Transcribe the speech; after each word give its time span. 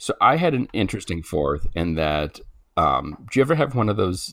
So 0.00 0.14
I 0.18 0.36
had 0.36 0.54
an 0.54 0.66
interesting 0.72 1.22
fourth 1.22 1.66
in 1.74 1.94
that. 1.96 2.40
Um, 2.78 3.26
do 3.30 3.38
you 3.38 3.42
ever 3.42 3.54
have 3.54 3.74
one 3.74 3.90
of 3.90 3.98
those 3.98 4.32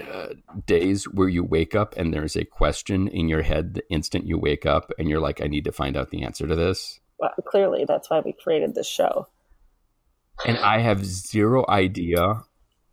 uh, 0.00 0.28
days 0.64 1.04
where 1.04 1.28
you 1.28 1.44
wake 1.44 1.74
up 1.74 1.94
and 1.98 2.14
there's 2.14 2.34
a 2.34 2.46
question 2.46 3.08
in 3.08 3.28
your 3.28 3.42
head 3.42 3.74
the 3.74 3.86
instant 3.90 4.26
you 4.26 4.38
wake 4.38 4.64
up 4.64 4.90
and 4.98 5.10
you're 5.10 5.20
like, 5.20 5.42
I 5.42 5.48
need 5.48 5.64
to 5.64 5.72
find 5.72 5.98
out 5.98 6.10
the 6.10 6.22
answer 6.22 6.46
to 6.46 6.56
this? 6.56 6.98
Well, 7.18 7.30
clearly, 7.44 7.84
that's 7.86 8.08
why 8.08 8.20
we 8.20 8.32
created 8.32 8.74
this 8.74 8.88
show. 8.88 9.28
And 10.46 10.56
I 10.56 10.78
have 10.78 11.04
zero 11.04 11.66
idea 11.68 12.44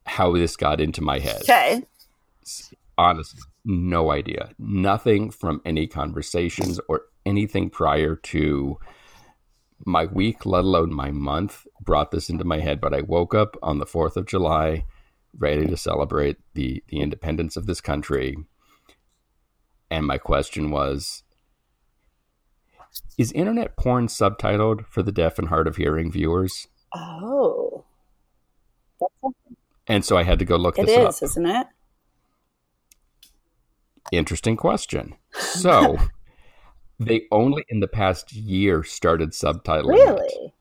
how 0.06 0.34
this 0.34 0.58
got 0.58 0.82
into 0.82 1.02
my 1.02 1.20
head. 1.20 1.44
Okay. 1.44 1.84
Honestly, 2.98 3.40
no 3.64 4.12
idea. 4.12 4.50
Nothing 4.60 5.32
from 5.32 5.62
any 5.64 5.88
conversations 5.88 6.82
or 6.90 7.04
anything 7.26 7.70
prior 7.70 8.18
to 8.18 8.78
my 9.86 10.06
week, 10.06 10.46
let 10.46 10.64
alone 10.64 10.94
my 10.94 11.12
month, 11.12 11.66
brought 11.82 12.12
this 12.12 12.30
into 12.30 12.44
my 12.44 12.60
head. 12.60 12.82
But 12.82 12.94
I 12.94 13.02
woke 13.02 13.34
up 13.34 13.56
on 13.62 13.80
the 13.80 13.86
4th 13.86 14.16
of 14.18 14.26
July 14.26 14.86
ready 15.38 15.68
to 15.68 15.78
celebrate 15.78 16.38
the, 16.54 16.84
the 16.90 17.00
independence 17.00 17.56
of 17.56 17.66
this 17.66 17.82
country. 17.82 18.38
And 19.90 20.06
my 20.06 20.18
question 20.18 20.72
was 20.72 21.24
Is 23.18 23.32
internet 23.32 23.76
porn 23.78 24.08
subtitled 24.08 24.86
for 24.88 25.04
the 25.04 25.12
deaf 25.12 25.40
and 25.40 25.50
hard 25.50 25.68
of 25.68 25.78
hearing 25.78 26.12
viewers? 26.12 26.68
Oh. 26.94 27.86
And 29.88 30.06
so 30.06 30.18
I 30.18 30.24
had 30.24 30.40
to 30.40 30.46
go 30.46 30.56
look 30.56 30.78
It 30.78 30.86
this 30.86 30.98
is, 30.98 31.22
up. 31.22 31.24
isn't 31.24 31.46
it? 31.46 31.68
Interesting 34.12 34.58
question. 34.58 35.16
So 35.34 35.98
they 37.00 37.22
only 37.32 37.66
in 37.70 37.80
the 37.80 37.88
past 37.88 38.34
year 38.34 38.84
started 38.84 39.32
subtitling 39.32 39.96
it. 39.96 40.10
Really? 40.10 40.54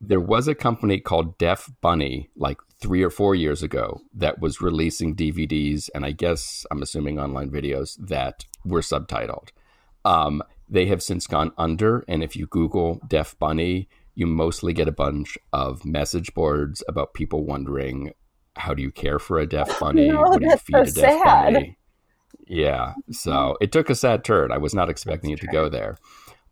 There 0.00 0.20
was 0.20 0.48
a 0.48 0.54
company 0.54 0.98
called 0.98 1.38
Deaf 1.38 1.70
Bunny 1.80 2.30
like 2.36 2.58
three 2.80 3.02
or 3.02 3.10
four 3.10 3.34
years 3.34 3.62
ago 3.62 4.00
that 4.14 4.40
was 4.40 4.60
releasing 4.60 5.14
DVDs 5.14 5.90
and 5.94 6.06
I 6.06 6.12
guess 6.12 6.64
I'm 6.70 6.82
assuming 6.82 7.18
online 7.18 7.50
videos 7.50 7.96
that 8.08 8.46
were 8.64 8.80
subtitled. 8.80 9.48
Um, 10.04 10.42
they 10.68 10.86
have 10.86 11.02
since 11.02 11.26
gone 11.26 11.52
under, 11.58 12.04
and 12.06 12.22
if 12.22 12.36
you 12.36 12.46
Google 12.46 13.00
Deaf 13.06 13.36
Bunny, 13.38 13.88
you 14.14 14.26
mostly 14.26 14.72
get 14.72 14.88
a 14.88 14.92
bunch 14.92 15.36
of 15.52 15.84
message 15.84 16.32
boards 16.32 16.82
about 16.88 17.12
people 17.12 17.44
wondering 17.44 18.12
how 18.56 18.74
do 18.74 18.82
you 18.82 18.90
care 18.90 19.18
for 19.18 19.38
a 19.38 19.46
deaf 19.46 19.80
bunny? 19.80 20.08
No, 20.08 20.20
what 20.20 20.40
do 20.40 20.46
you 20.46 20.56
feed 20.56 20.74
so 20.74 20.80
a 20.80 20.84
deaf 20.84 21.22
sad. 21.22 21.54
bunny? 21.54 21.78
Yeah, 22.52 22.94
so 23.12 23.56
it 23.60 23.70
took 23.70 23.90
a 23.90 23.94
sad 23.94 24.24
turn. 24.24 24.50
I 24.50 24.58
was 24.58 24.74
not 24.74 24.90
expecting 24.90 25.30
it 25.30 25.40
to 25.40 25.46
go 25.46 25.68
there. 25.68 25.98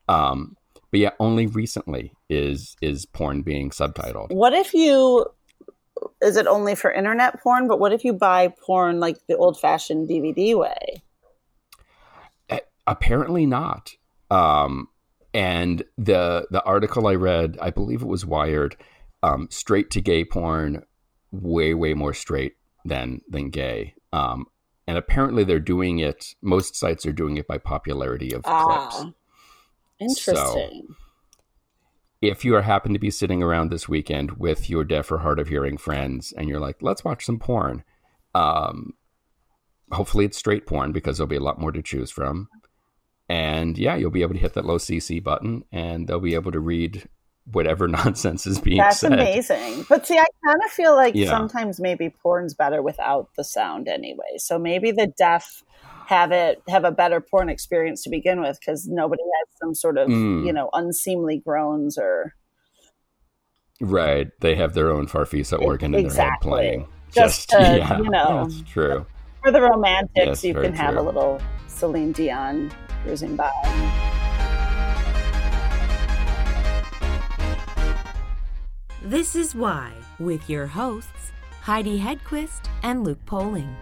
Um, 0.07 0.57
but 0.93 1.01
yeah, 1.01 1.11
only 1.19 1.49
recently 1.49 2.13
is 2.31 2.77
is 2.81 3.05
porn 3.05 3.43
being 3.43 3.71
subtitled. 3.71 4.31
What 4.31 4.53
if 4.53 4.73
you 4.75 5.27
is 6.23 6.37
it 6.37 6.47
only 6.47 6.77
for 6.77 6.93
internet 6.93 7.43
porn, 7.43 7.67
but 7.67 7.81
what 7.81 7.93
if 7.93 8.05
you 8.05 8.13
buy 8.13 8.55
porn 8.65 9.01
like 9.01 9.19
the 9.27 9.37
old 9.37 9.59
fashioned 9.59 10.09
DVD 10.09 10.57
way? 10.57 11.03
Apparently 12.87 13.45
not. 13.45 13.91
Um, 14.31 14.89
and 15.35 15.83
the 15.97 16.47
the 16.53 16.63
article 16.63 17.09
I 17.09 17.17
read, 17.17 17.59
I 17.61 17.71
believe 17.71 18.03
it 18.03 18.09
was 18.09 18.25
Wired, 18.25 18.77
um, 19.25 19.49
straight 19.51 19.91
to 19.91 20.01
gay 20.01 20.25
porn, 20.25 20.85
way 21.33 21.75
way 21.75 21.95
more 21.95 22.15
straight 22.15 22.55
than 22.85 23.21
than 23.29 23.51
gay. 23.51 23.95
Um, 24.13 24.47
and 24.89 24.97
apparently 24.97 25.45
they're 25.45 25.61
doing 25.61 25.99
it. 25.99 26.35
Most 26.41 26.75
sites 26.75 27.05
are 27.05 27.13
doing 27.13 27.37
it 27.37 27.47
by 27.47 27.59
popularity 27.59 28.33
of 28.33 28.43
clips. 28.43 28.47
Ah. 28.55 29.11
Interesting. 30.01 30.95
if 32.23 32.43
you 32.43 32.55
are 32.57 32.63
happen 32.63 32.95
to 32.95 32.99
be 32.99 33.11
sitting 33.11 33.43
around 33.43 33.71
this 33.71 33.87
weekend 33.87 34.39
with 34.39 34.71
your 34.71 34.85
deaf 34.85 35.13
or 35.13 35.19
hard 35.19 35.39
of 35.39 35.49
hearing 35.49 35.77
friends 35.77 36.33
and 36.33 36.49
you're 36.49 36.59
like, 36.59 36.77
let's 36.81 37.05
watch 37.05 37.27
some 37.27 37.39
porn, 37.39 37.85
um, 38.35 38.95
hopefully 39.93 40.25
it's 40.25 40.39
straight 40.39 40.67
porn 40.67 40.91
because 40.93 41.19
there'll 41.19 41.29
be 41.29 41.37
a 41.37 41.41
lot 41.41 41.61
more 41.61 41.73
to 41.73 41.83
choose 41.83 42.11
from. 42.11 42.49
And 43.29 43.77
yeah, 43.77 43.95
you'll 43.95 44.11
be 44.11 44.23
able 44.23 44.35
to 44.35 44.41
hit 44.41 44.55
that 44.55 44.65
low 44.65 44.79
CC 44.79 45.23
button 45.23 45.65
and 45.71 46.09
they'll 46.09 46.19
be 46.19 46.35
able 46.35 46.53
to 46.53 46.61
read 46.61 47.07
whatever 47.53 47.89
nonsense 47.89 48.47
is 48.47 48.59
being 48.61 48.79
That's 48.79 48.99
said. 49.01 49.13
That's 49.13 49.23
amazing. 49.51 49.87
But 49.89 50.07
see, 50.07 50.19
I 50.19 50.25
kind 50.45 50.61
of 50.65 50.71
feel 50.71 50.95
like 50.95 51.15
Yeah. 51.15 51.31
sometimes 51.31 51.81
maybe 51.81 52.11
porn's 52.11 52.55
better 52.55 52.83
without 52.83 53.29
the 53.37 53.45
sound 53.45 53.89
anyway. 53.89 54.37
So 54.39 54.59
maybe 54.59 54.91
the 54.91 55.07
deaf 55.19 55.63
have 56.09 56.33
it 56.33 56.63
have 56.69 56.85
a 56.85 56.91
better 56.91 57.21
porn 57.21 57.49
experience 57.51 58.03
to 58.03 58.11
begin 58.11 58.41
with 58.41 58.59
because 58.61 58.87
nobody 58.89 59.23
has 59.23 59.59
some 59.61 59.75
sort 59.75 59.99
of 59.99 60.09
Mm. 60.09 60.47
you 60.47 60.53
know 60.53 60.71
unseemly 60.73 61.39
groans 61.45 61.99
or 61.99 62.35
Right. 63.81 64.29
They 64.41 64.57
have 64.57 64.75
their 64.75 64.91
own 64.91 65.07
Farfisa 65.07 65.61
organ 65.61 65.95
in 65.95 66.01
Exactly. 66.05 66.51
their 66.51 66.61
head 66.63 66.79
playing. 66.81 66.89
Just 67.13 67.49
to, 67.51 68.01
you 68.03 68.11
know. 68.11 68.45
That's 68.49 68.63
true. 68.63 69.07
for 69.43 69.53
the 69.53 69.61
romantics 69.61 70.11
Yes, 70.17 70.45
you 70.45 70.53
can 70.55 70.73
have 70.75 70.97
a 70.97 71.03
little 71.03 71.41
Celine 71.69 72.11
Dion 72.13 72.73
cruising 73.05 73.37
by. 73.37 74.08
This 79.09 79.35
is 79.35 79.55
Why 79.55 79.91
with 80.19 80.51
your 80.51 80.67
hosts, 80.67 81.33
Heidi 81.63 81.99
Hedquist 81.99 82.69
and 82.83 83.05
Luke 83.05 83.25
Poling. 83.25 83.75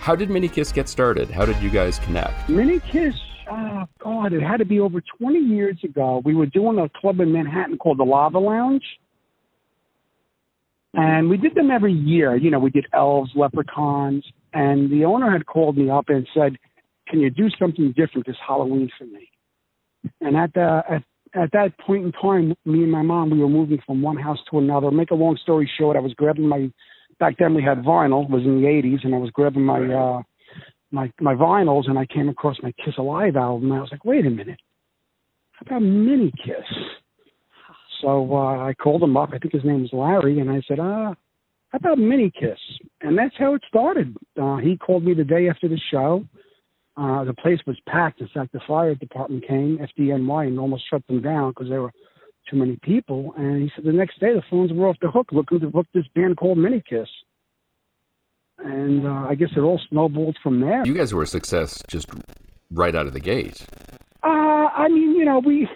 How 0.00 0.16
did 0.16 0.30
Mini 0.30 0.48
Kiss 0.48 0.72
get 0.72 0.88
started? 0.88 1.30
How 1.30 1.46
did 1.46 1.56
you 1.62 1.70
guys 1.70 2.00
connect? 2.00 2.48
Mini 2.48 2.80
Kiss, 2.80 3.14
oh 3.48 3.84
God, 4.00 4.32
it 4.32 4.42
had 4.42 4.56
to 4.56 4.64
be 4.64 4.80
over 4.80 5.00
20 5.20 5.38
years 5.38 5.78
ago. 5.84 6.22
We 6.24 6.34
were 6.34 6.46
doing 6.46 6.80
a 6.80 6.88
club 6.88 7.20
in 7.20 7.32
Manhattan 7.32 7.78
called 7.78 8.00
the 8.00 8.04
Lava 8.04 8.40
Lounge. 8.40 8.82
And 10.94 11.30
we 11.30 11.36
did 11.36 11.54
them 11.54 11.70
every 11.70 11.92
year. 11.92 12.34
You 12.34 12.50
know, 12.50 12.58
we 12.58 12.70
did 12.70 12.86
elves, 12.92 13.30
leprechauns. 13.36 14.24
And 14.52 14.90
the 14.90 15.04
owner 15.04 15.30
had 15.30 15.46
called 15.46 15.78
me 15.78 15.88
up 15.88 16.06
and 16.08 16.26
said, 16.34 16.56
Can 17.06 17.20
you 17.20 17.30
do 17.30 17.48
something 17.60 17.94
different 17.96 18.26
this 18.26 18.34
Halloween 18.44 18.90
for 18.98 19.04
me? 19.04 19.30
And 20.20 20.36
at, 20.36 20.52
the, 20.52 20.82
at, 20.90 21.04
at 21.34 21.52
that 21.52 21.78
point 21.78 22.04
in 22.04 22.12
time, 22.12 22.54
me 22.64 22.82
and 22.82 22.92
my 22.92 23.02
mom, 23.02 23.30
we 23.30 23.38
were 23.38 23.48
moving 23.48 23.80
from 23.86 24.02
one 24.02 24.16
house 24.16 24.38
to 24.50 24.58
another. 24.58 24.90
Make 24.90 25.10
a 25.10 25.14
long 25.14 25.36
story 25.42 25.70
short, 25.78 25.96
I 25.96 26.00
was 26.00 26.14
grabbing 26.14 26.48
my, 26.48 26.70
back 27.18 27.36
then 27.38 27.54
we 27.54 27.62
had 27.62 27.84
vinyl, 27.84 28.28
was 28.28 28.42
in 28.42 28.60
the 28.60 28.66
80s, 28.66 29.04
and 29.04 29.14
I 29.14 29.18
was 29.18 29.30
grabbing 29.30 29.64
my, 29.64 29.80
uh, 29.80 30.22
my 30.90 31.12
my 31.20 31.34
vinyls 31.34 31.88
and 31.88 31.98
I 31.98 32.06
came 32.06 32.28
across 32.28 32.56
my 32.62 32.72
Kiss 32.84 32.94
Alive 32.98 33.36
album 33.36 33.70
and 33.70 33.78
I 33.78 33.80
was 33.80 33.90
like, 33.92 34.04
wait 34.04 34.26
a 34.26 34.30
minute, 34.30 34.58
how 35.52 35.76
about 35.76 35.82
Mini 35.82 36.32
Kiss? 36.44 36.66
So 38.00 38.34
uh, 38.34 38.66
I 38.66 38.74
called 38.74 39.02
him 39.02 39.16
up. 39.16 39.30
I 39.32 39.38
think 39.38 39.52
his 39.52 39.64
name 39.64 39.82
was 39.82 39.90
Larry, 39.92 40.40
and 40.40 40.50
I 40.50 40.62
said, 40.66 40.80
uh, 40.80 41.14
how 41.68 41.76
about 41.76 41.98
Mini 41.98 42.30
Kiss? 42.30 42.58
And 43.02 43.16
that's 43.16 43.34
how 43.38 43.54
it 43.54 43.62
started. 43.68 44.16
Uh, 44.40 44.56
he 44.56 44.76
called 44.76 45.04
me 45.04 45.14
the 45.14 45.24
day 45.24 45.48
after 45.48 45.68
the 45.68 45.78
show. 45.90 46.24
Uh, 47.00 47.24
the 47.24 47.32
place 47.32 47.60
was 47.66 47.78
packed. 47.86 48.20
In 48.20 48.28
fact, 48.28 48.52
the 48.52 48.60
fire 48.68 48.94
department 48.94 49.46
came, 49.48 49.78
FDNY, 49.78 50.48
and 50.48 50.60
almost 50.60 50.84
shut 50.90 51.06
them 51.06 51.22
down 51.22 51.52
because 51.52 51.70
there 51.70 51.80
were 51.80 51.92
too 52.50 52.56
many 52.56 52.78
people. 52.82 53.32
And 53.38 53.62
he 53.62 53.70
said 53.74 53.84
the 53.84 53.92
next 53.92 54.20
day 54.20 54.34
the 54.34 54.42
phones 54.50 54.70
were 54.70 54.86
off 54.86 54.96
the 55.00 55.10
hook 55.10 55.28
looking 55.32 55.60
to 55.60 55.68
book 55.68 55.86
this 55.94 56.04
band 56.14 56.36
called 56.36 56.58
Mini 56.58 56.82
Kiss. 56.86 57.08
And 58.58 59.06
uh, 59.06 59.26
I 59.30 59.34
guess 59.34 59.48
it 59.56 59.60
all 59.60 59.80
snowballed 59.88 60.36
from 60.42 60.60
there. 60.60 60.84
You 60.84 60.92
guys 60.92 61.14
were 61.14 61.22
a 61.22 61.26
success 61.26 61.82
just 61.88 62.10
right 62.70 62.94
out 62.94 63.06
of 63.06 63.14
the 63.14 63.20
gate. 63.20 63.64
Uh, 64.22 64.26
I 64.26 64.88
mean, 64.88 65.16
you 65.16 65.24
know, 65.24 65.38
we 65.38 65.66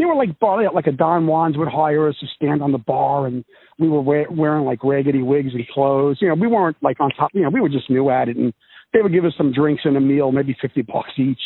they 0.00 0.06
were 0.06 0.14
like 0.14 0.38
bar 0.38 0.72
like 0.72 0.86
a 0.86 0.92
Don 0.92 1.26
Juans 1.26 1.58
would 1.58 1.68
hire 1.68 2.08
us 2.08 2.16
to 2.20 2.26
stand 2.34 2.62
on 2.62 2.72
the 2.72 2.78
bar, 2.78 3.26
and 3.26 3.44
we 3.78 3.88
were 3.88 4.00
we- 4.00 4.26
wearing 4.30 4.64
like 4.64 4.82
raggedy 4.82 5.22
wigs 5.22 5.52
and 5.54 5.66
clothes. 5.68 6.18
You 6.20 6.28
know, 6.28 6.34
we 6.34 6.46
weren't 6.46 6.76
like 6.82 7.00
on 7.00 7.10
top. 7.10 7.30
You 7.34 7.42
know, 7.42 7.50
we 7.50 7.60
were 7.60 7.68
just 7.68 7.90
new 7.90 8.10
at 8.10 8.28
it, 8.28 8.36
and 8.36 8.52
they 8.92 9.02
would 9.02 9.12
give 9.12 9.24
us 9.24 9.34
some 9.36 9.52
drinks 9.52 9.82
and 9.84 9.96
a 9.96 10.00
meal, 10.00 10.32
maybe 10.32 10.56
fifty 10.60 10.82
bucks 10.82 11.12
each. 11.16 11.40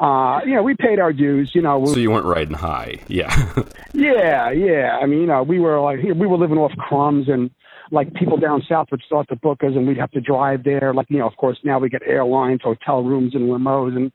Uh, 0.00 0.40
you 0.46 0.54
know, 0.54 0.62
we 0.62 0.74
paid 0.74 0.98
our 0.98 1.12
dues. 1.12 1.52
You 1.54 1.60
know, 1.60 1.78
we, 1.78 1.88
So 1.88 2.00
you 2.00 2.10
weren't 2.10 2.24
riding 2.24 2.54
high. 2.54 3.00
Yeah. 3.06 3.28
yeah, 3.92 4.50
yeah. 4.50 4.98
I 5.00 5.04
mean, 5.04 5.20
you 5.20 5.26
know, 5.26 5.42
we 5.42 5.60
were 5.60 5.78
like 5.80 6.02
we 6.02 6.26
were 6.26 6.38
living 6.38 6.56
off 6.56 6.72
crumbs 6.78 7.28
and 7.28 7.50
like 7.90 8.14
people 8.14 8.38
down 8.38 8.62
south 8.68 8.88
would 8.90 9.02
start 9.02 9.28
to 9.28 9.36
book 9.36 9.62
us 9.62 9.72
and 9.74 9.86
we'd 9.86 9.98
have 9.98 10.10
to 10.12 10.20
drive 10.20 10.64
there. 10.64 10.94
Like, 10.94 11.10
you 11.10 11.18
know, 11.18 11.26
of 11.26 11.36
course 11.36 11.58
now 11.64 11.78
we 11.78 11.90
get 11.90 12.02
airlines, 12.06 12.60
hotel 12.62 13.02
rooms 13.02 13.34
and 13.34 13.50
limos 13.50 13.96
and 13.96 14.10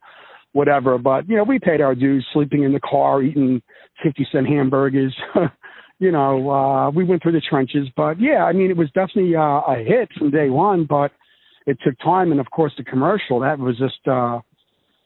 whatever. 0.55 0.97
But, 0.97 1.27
you 1.29 1.35
know, 1.35 1.43
we 1.43 1.59
paid 1.59 1.81
our 1.81 1.93
dues 1.93 2.25
sleeping 2.31 2.63
in 2.63 2.71
the 2.71 2.79
car, 2.79 3.21
eating 3.21 3.61
fifty 4.01 4.25
cent 4.31 4.47
hamburgers. 4.47 5.13
you 5.99 6.11
know, 6.11 6.49
uh 6.49 6.89
we 6.89 7.03
went 7.03 7.21
through 7.21 7.33
the 7.33 7.41
trenches. 7.41 7.87
But 7.95 8.19
yeah, 8.19 8.45
I 8.45 8.53
mean 8.53 8.71
it 8.71 8.77
was 8.77 8.89
definitely 8.91 9.35
uh, 9.35 9.61
a 9.67 9.83
hit 9.85 10.09
from 10.17 10.31
day 10.31 10.49
one, 10.49 10.85
but 10.85 11.11
it 11.67 11.77
took 11.83 11.97
time 11.99 12.31
and 12.31 12.39
of 12.39 12.49
course 12.51 12.73
the 12.77 12.83
commercial, 12.83 13.39
that 13.41 13.59
was 13.59 13.77
just 13.77 14.07
uh 14.07 14.39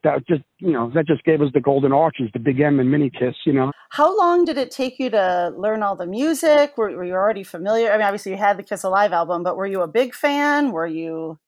that 0.03 0.25
just 0.27 0.43
you 0.59 0.71
know, 0.71 0.91
that 0.93 1.07
just 1.07 1.23
gave 1.23 1.41
us 1.41 1.49
the 1.53 1.61
golden 1.61 1.91
arches, 1.91 2.29
the 2.33 2.39
big 2.39 2.59
M 2.59 2.79
and 2.79 2.89
mini 2.91 3.09
kiss, 3.09 3.35
you 3.45 3.53
know. 3.53 3.71
How 3.89 4.15
long 4.15 4.45
did 4.45 4.57
it 4.57 4.71
take 4.71 4.99
you 4.99 5.09
to 5.09 5.51
learn 5.57 5.81
all 5.81 5.95
the 5.95 6.05
music? 6.05 6.77
Were, 6.77 6.91
were 6.91 7.03
you 7.03 7.13
already 7.13 7.43
familiar? 7.43 7.91
I 7.91 7.97
mean, 7.97 8.05
obviously 8.05 8.33
you 8.33 8.37
had 8.37 8.57
the 8.57 8.63
Kiss 8.63 8.83
Alive 8.83 9.13
album, 9.13 9.41
but 9.43 9.57
were 9.57 9.65
you 9.65 9.81
a 9.81 9.87
big 9.87 10.13
fan? 10.13 10.71
Were 10.71 10.87
you? 10.87 11.39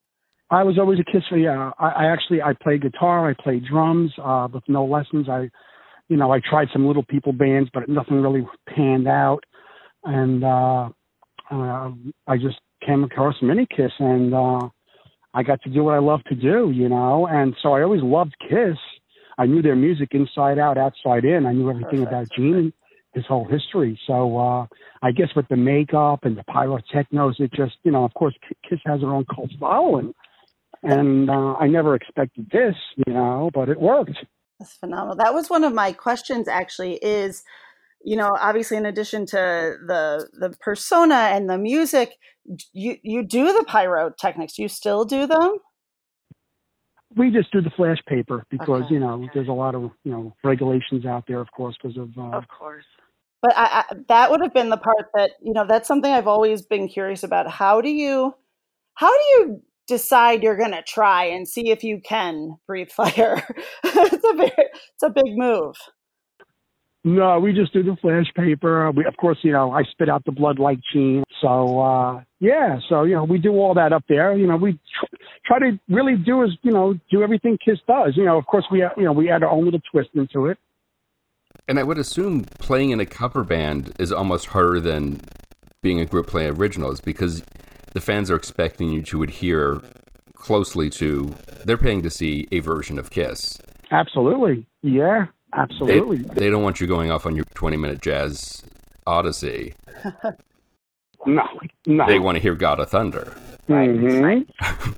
I 0.51 0.63
was 0.63 0.77
always 0.77 0.99
a 0.99 1.03
Kiss 1.03 1.23
fan. 1.29 1.39
Yeah, 1.39 1.71
I, 1.79 1.89
I 1.89 2.05
actually 2.11 2.41
I 2.41 2.53
played 2.61 2.81
guitar, 2.81 3.29
I 3.29 3.33
played 3.41 3.63
drums, 3.65 4.11
uh, 4.21 4.49
with 4.53 4.63
no 4.67 4.85
lessons. 4.85 5.29
I, 5.29 5.49
you 6.09 6.17
know, 6.17 6.31
I 6.31 6.41
tried 6.47 6.67
some 6.73 6.85
little 6.85 7.03
people 7.03 7.31
bands, 7.31 7.69
but 7.73 7.87
nothing 7.87 8.21
really 8.21 8.45
panned 8.67 9.07
out. 9.07 9.43
and 10.03 10.43
uh, 10.43 10.89
uh, 11.49 11.91
I 12.27 12.37
just 12.37 12.59
came 12.85 13.03
across 13.03 13.35
Mini 13.41 13.67
Kiss, 13.75 13.91
and 13.99 14.33
uh, 14.33 14.69
I 15.33 15.43
got 15.43 15.61
to 15.63 15.69
do 15.69 15.83
what 15.83 15.93
I 15.93 15.99
love 15.99 16.23
to 16.25 16.35
do, 16.35 16.71
you 16.73 16.89
know. 16.89 17.27
And 17.27 17.55
so 17.61 17.73
I 17.73 17.83
always 17.83 18.01
loved 18.03 18.35
Kiss. 18.49 18.77
I 19.37 19.45
knew 19.45 19.61
their 19.61 19.75
music 19.75 20.09
inside 20.11 20.59
out, 20.59 20.77
outside 20.77 21.23
in. 21.25 21.45
I 21.45 21.53
knew 21.53 21.69
everything 21.69 22.03
Perfect. 22.03 22.11
about 22.11 22.27
Gene 22.35 22.55
and 22.55 22.73
his 23.13 23.25
whole 23.25 23.45
history. 23.45 23.99
So 24.07 24.37
uh, 24.37 24.67
I 25.01 25.11
guess 25.11 25.29
with 25.35 25.47
the 25.49 25.57
makeup 25.57 26.25
and 26.25 26.37
the 26.37 26.43
pyrotechnos, 26.43 27.39
it 27.39 27.51
just, 27.53 27.75
you 27.83 27.91
know, 27.91 28.03
of 28.03 28.13
course, 28.13 28.35
Kiss 28.67 28.79
has 28.85 29.01
their 29.01 29.09
own 29.09 29.25
cult 29.33 29.51
following. 29.59 30.13
And 30.83 31.29
uh, 31.29 31.53
I 31.53 31.67
never 31.67 31.95
expected 31.95 32.49
this, 32.51 32.75
you 33.05 33.13
know, 33.13 33.51
but 33.53 33.69
it 33.69 33.79
worked. 33.79 34.17
That's 34.59 34.73
phenomenal. 34.73 35.15
That 35.15 35.33
was 35.33 35.49
one 35.49 35.63
of 35.63 35.73
my 35.73 35.91
questions 35.91 36.47
actually 36.47 36.95
is, 37.03 37.43
you 38.03 38.15
know, 38.15 38.31
obviously 38.39 38.77
in 38.77 38.85
addition 38.85 39.25
to 39.27 39.37
the 39.85 40.27
the 40.33 40.55
persona 40.59 41.29
and 41.33 41.49
the 41.49 41.57
music, 41.57 42.17
you 42.73 42.97
you 43.03 43.23
do 43.23 43.53
the 43.53 43.63
pyrotechnics. 43.67 44.57
You 44.57 44.67
still 44.67 45.05
do 45.05 45.27
them? 45.27 45.57
We 47.15 47.29
just 47.29 47.51
do 47.51 47.61
the 47.61 47.69
flash 47.71 47.97
paper 48.07 48.45
because, 48.49 48.83
Okay, 48.83 48.93
you 48.93 48.99
know, 48.99 49.21
okay. 49.23 49.31
there's 49.33 49.49
a 49.49 49.53
lot 49.53 49.75
of, 49.75 49.91
you 50.03 50.11
know, 50.11 50.33
regulations 50.43 51.05
out 51.05 51.25
there, 51.27 51.41
of 51.41 51.51
course, 51.51 51.75
because 51.81 51.97
of, 51.97 52.09
uh, 52.17 52.41
course. 52.57 52.85
But 53.41 53.53
I, 53.57 53.83
I, 53.89 53.95
that 54.07 54.31
would 54.31 54.41
have 54.41 54.53
been 54.53 54.69
the 54.69 54.77
part 54.77 55.09
that 55.15 55.31
you 55.43 55.53
know. 55.53 55.65
That's 55.67 55.87
something 55.87 56.11
I've 56.11 56.27
always 56.27 56.61
been 56.61 56.87
curious 56.87 57.23
about. 57.23 57.49
How 57.49 57.81
do 57.81 57.89
you, 57.89 58.33
how 58.93 59.09
do 59.09 59.23
you 59.29 59.61
decide 59.91 60.41
you're 60.41 60.57
going 60.57 60.71
to 60.71 60.81
try 60.81 61.25
and 61.25 61.45
see 61.47 61.69
if 61.69 61.83
you 61.83 61.99
can 61.99 62.57
breathe 62.65 62.89
fire? 63.01 63.45
it's 63.83 64.25
a 64.25 64.35
very, 64.35 64.51
it's 64.57 65.03
a 65.03 65.09
big 65.09 65.37
move. 65.37 65.75
No, 67.03 67.39
we 67.39 67.51
just 67.51 67.73
do 67.73 67.81
the 67.81 67.95
flash 67.99 68.27
paper. 68.35 68.91
We, 68.91 69.05
of 69.05 69.17
course, 69.17 69.39
you 69.41 69.51
know, 69.51 69.71
I 69.71 69.83
spit 69.83 70.07
out 70.07 70.23
the 70.23 70.31
blood 70.31 70.59
like 70.59 70.77
Gene. 70.93 71.23
So, 71.41 71.79
uh, 71.79 72.21
yeah, 72.39 72.77
so, 72.87 73.03
you 73.03 73.15
know, 73.15 73.23
we 73.23 73.39
do 73.39 73.53
all 73.53 73.73
that 73.73 73.91
up 73.91 74.03
there. 74.07 74.37
You 74.37 74.45
know, 74.45 74.55
we 74.55 74.73
tr- 74.73 75.15
try 75.43 75.59
to 75.59 75.79
really 75.89 76.15
do 76.15 76.43
is, 76.43 76.51
you 76.61 76.71
know, 76.71 76.93
do 77.09 77.23
everything 77.23 77.57
Kiss 77.63 77.79
does. 77.87 78.15
You 78.15 78.25
know, 78.25 78.37
of 78.37 78.45
course, 78.45 78.65
we, 78.71 78.79
you 78.97 79.03
know, 79.03 79.13
we 79.13 79.31
add 79.31 79.41
our 79.41 79.49
own 79.49 79.65
little 79.65 79.81
twist 79.91 80.09
into 80.13 80.45
it. 80.45 80.59
And 81.67 81.79
I 81.79 81.83
would 81.83 81.97
assume 81.97 82.45
playing 82.59 82.91
in 82.91 82.99
a 82.99 83.05
cover 83.05 83.43
band 83.43 83.93
is 83.97 84.11
almost 84.11 84.47
harder 84.47 84.79
than 84.79 85.21
being 85.81 85.99
a 85.99 86.05
group 86.05 86.27
play 86.27 86.45
originals 86.45 87.01
because 87.01 87.43
the 87.91 88.01
fans 88.01 88.29
are 88.31 88.35
expecting 88.35 88.89
you 88.89 89.01
to 89.03 89.23
adhere 89.23 89.81
closely 90.35 90.89
to. 90.91 91.35
They're 91.65 91.77
paying 91.77 92.01
to 92.01 92.09
see 92.09 92.47
a 92.51 92.59
version 92.59 92.97
of 92.97 93.09
Kiss. 93.11 93.59
Absolutely. 93.91 94.65
Yeah, 94.81 95.27
absolutely. 95.53 96.17
they 96.33 96.49
don't 96.49 96.63
want 96.63 96.79
you 96.81 96.87
going 96.87 97.11
off 97.11 97.25
on 97.25 97.35
your 97.35 97.45
20 97.53 97.77
minute 97.77 98.01
jazz 98.01 98.63
odyssey. 99.05 99.73
No, 101.25 101.43
no. 101.85 102.07
They 102.07 102.17
want 102.17 102.37
to 102.37 102.41
hear 102.41 102.55
God 102.55 102.79
of 102.79 102.89
Thunder. 102.89 103.37
Mhm. 103.69 104.45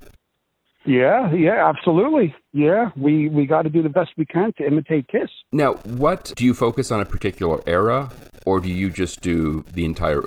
yeah, 0.86 1.34
yeah, 1.34 1.68
absolutely. 1.68 2.34
Yeah, 2.54 2.92
we, 2.96 3.28
we 3.30 3.46
got 3.46 3.64
to 3.64 3.70
do 3.70 3.84
the 3.84 3.90
best 3.90 4.12
we 4.16 4.26
can 4.26 4.54
to 4.54 4.66
imitate 4.66 5.08
Kiss. 5.10 5.30
Now, 5.52 5.74
what 5.84 6.32
do 6.38 6.46
you 6.46 6.54
focus 6.54 6.92
on 6.92 7.02
a 7.02 7.06
particular 7.06 7.62
era, 7.68 8.10
or 8.46 8.60
do 8.60 8.70
you 8.70 8.90
just 8.90 9.22
do 9.22 9.66
the 9.74 9.84
entire 9.86 10.22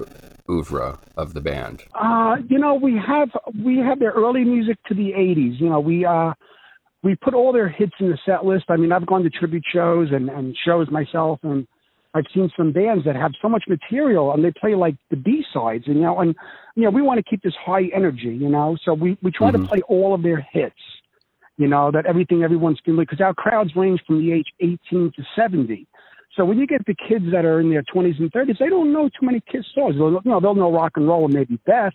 oeuvre 0.48 0.98
of 1.16 1.34
the 1.34 1.40
band? 1.40 1.84
Uh, 1.94 2.36
you 2.48 2.58
know, 2.58 2.74
we 2.74 2.96
have 2.96 3.30
we 3.64 3.78
have 3.78 3.98
their 3.98 4.12
early 4.12 4.44
music 4.44 4.76
to 4.88 4.94
the 4.94 5.12
'80s. 5.12 5.60
You 5.60 5.68
know, 5.68 5.80
we 5.80 6.04
uh, 6.04 6.32
we 7.02 7.14
put 7.16 7.34
all 7.34 7.52
their 7.52 7.68
hits 7.68 7.92
in 8.00 8.08
the 8.10 8.18
set 8.26 8.44
list. 8.44 8.64
I 8.68 8.76
mean, 8.76 8.92
I've 8.92 9.06
gone 9.06 9.22
to 9.22 9.30
tribute 9.30 9.64
shows 9.72 10.08
and, 10.12 10.28
and 10.28 10.56
shows 10.64 10.90
myself, 10.90 11.38
and 11.42 11.66
I've 12.14 12.24
seen 12.34 12.50
some 12.56 12.72
bands 12.72 13.04
that 13.04 13.14
have 13.16 13.32
so 13.42 13.48
much 13.48 13.64
material 13.68 14.32
and 14.32 14.42
they 14.44 14.50
play 14.50 14.74
like 14.74 14.96
the 15.10 15.16
B 15.16 15.44
sides. 15.52 15.84
and 15.86 15.96
You 15.96 16.02
know, 16.02 16.18
and 16.20 16.34
you 16.74 16.84
know, 16.84 16.90
we 16.90 17.02
want 17.02 17.18
to 17.18 17.24
keep 17.28 17.42
this 17.42 17.54
high 17.64 17.88
energy. 17.94 18.34
You 18.40 18.48
know, 18.48 18.76
so 18.84 18.94
we 18.94 19.18
we 19.22 19.30
try 19.30 19.50
Mhm. 19.50 19.62
to 19.62 19.68
play 19.68 19.82
all 19.88 20.14
of 20.14 20.22
their 20.22 20.40
hits. 20.52 20.74
You 21.58 21.68
know, 21.68 21.90
that 21.90 22.04
everything 22.04 22.42
everyone's 22.42 22.80
familiar 22.84 23.06
because 23.06 23.20
our 23.22 23.32
crowds 23.34 23.74
range 23.76 24.00
from 24.06 24.18
the 24.18 24.32
age 24.32 24.46
18 24.60 25.10
to 25.16 25.22
70. 25.34 25.86
So 26.36 26.44
when 26.44 26.58
you 26.58 26.66
get 26.66 26.84
the 26.86 26.94
kids 26.94 27.24
that 27.32 27.44
are 27.46 27.60
in 27.60 27.70
their 27.70 27.82
20s 27.82 28.18
and 28.18 28.30
30s, 28.30 28.58
they 28.58 28.68
don't 28.68 28.92
know 28.92 29.08
too 29.08 29.24
many 29.24 29.40
Kiss 29.50 29.64
songs. 29.74 29.96
They'll, 29.96 30.12
you 30.12 30.20
know, 30.24 30.38
they'll 30.40 30.54
know 30.54 30.70
rock 30.72 30.92
and 30.96 31.08
roll 31.08 31.24
and 31.24 31.34
maybe 31.34 31.58
Beth, 31.64 31.94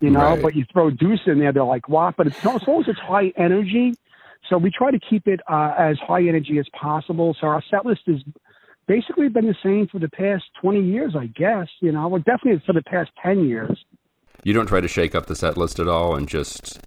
you 0.00 0.10
know, 0.10 0.20
Right. 0.20 0.42
but 0.42 0.56
you 0.56 0.64
throw 0.72 0.90
Deuce 0.90 1.20
in 1.26 1.38
there, 1.38 1.52
they're 1.52 1.64
like, 1.64 1.88
what? 1.88 2.16
But 2.16 2.28
it's, 2.28 2.38
as 2.38 2.66
long 2.66 2.80
as 2.80 2.88
it's 2.88 2.98
high 2.98 3.32
energy, 3.36 3.94
so 4.48 4.56
we 4.56 4.70
try 4.70 4.90
to 4.90 4.98
keep 4.98 5.28
it 5.28 5.40
uh, 5.50 5.74
as 5.78 5.98
high 5.98 6.26
energy 6.26 6.58
as 6.58 6.66
possible. 6.70 7.36
So 7.38 7.46
our 7.48 7.62
set 7.70 7.84
list 7.84 8.02
has 8.06 8.22
basically 8.86 9.28
been 9.28 9.46
the 9.46 9.56
same 9.62 9.86
for 9.88 9.98
the 9.98 10.08
past 10.08 10.44
20 10.62 10.80
years, 10.82 11.14
I 11.14 11.26
guess, 11.26 11.68
you 11.80 11.92
know, 11.92 12.08
well, 12.08 12.22
definitely 12.22 12.62
for 12.64 12.72
the 12.72 12.82
past 12.82 13.10
10 13.22 13.46
years. 13.46 13.84
You 14.44 14.54
don't 14.54 14.66
try 14.66 14.80
to 14.80 14.88
shake 14.88 15.14
up 15.14 15.26
the 15.26 15.36
set 15.36 15.58
list 15.58 15.78
at 15.78 15.88
all 15.88 16.16
and 16.16 16.26
just 16.26 16.78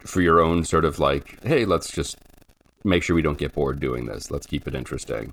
for 0.00 0.20
your 0.20 0.40
own 0.40 0.64
sort 0.64 0.84
of 0.84 1.00
like, 1.00 1.42
hey, 1.42 1.64
let's 1.64 1.90
just 1.90 2.18
make 2.84 3.02
sure 3.02 3.16
we 3.16 3.22
don't 3.22 3.38
get 3.38 3.54
bored 3.54 3.80
doing 3.80 4.06
this. 4.06 4.30
Let's 4.30 4.46
keep 4.46 4.68
it 4.68 4.74
interesting. 4.74 5.32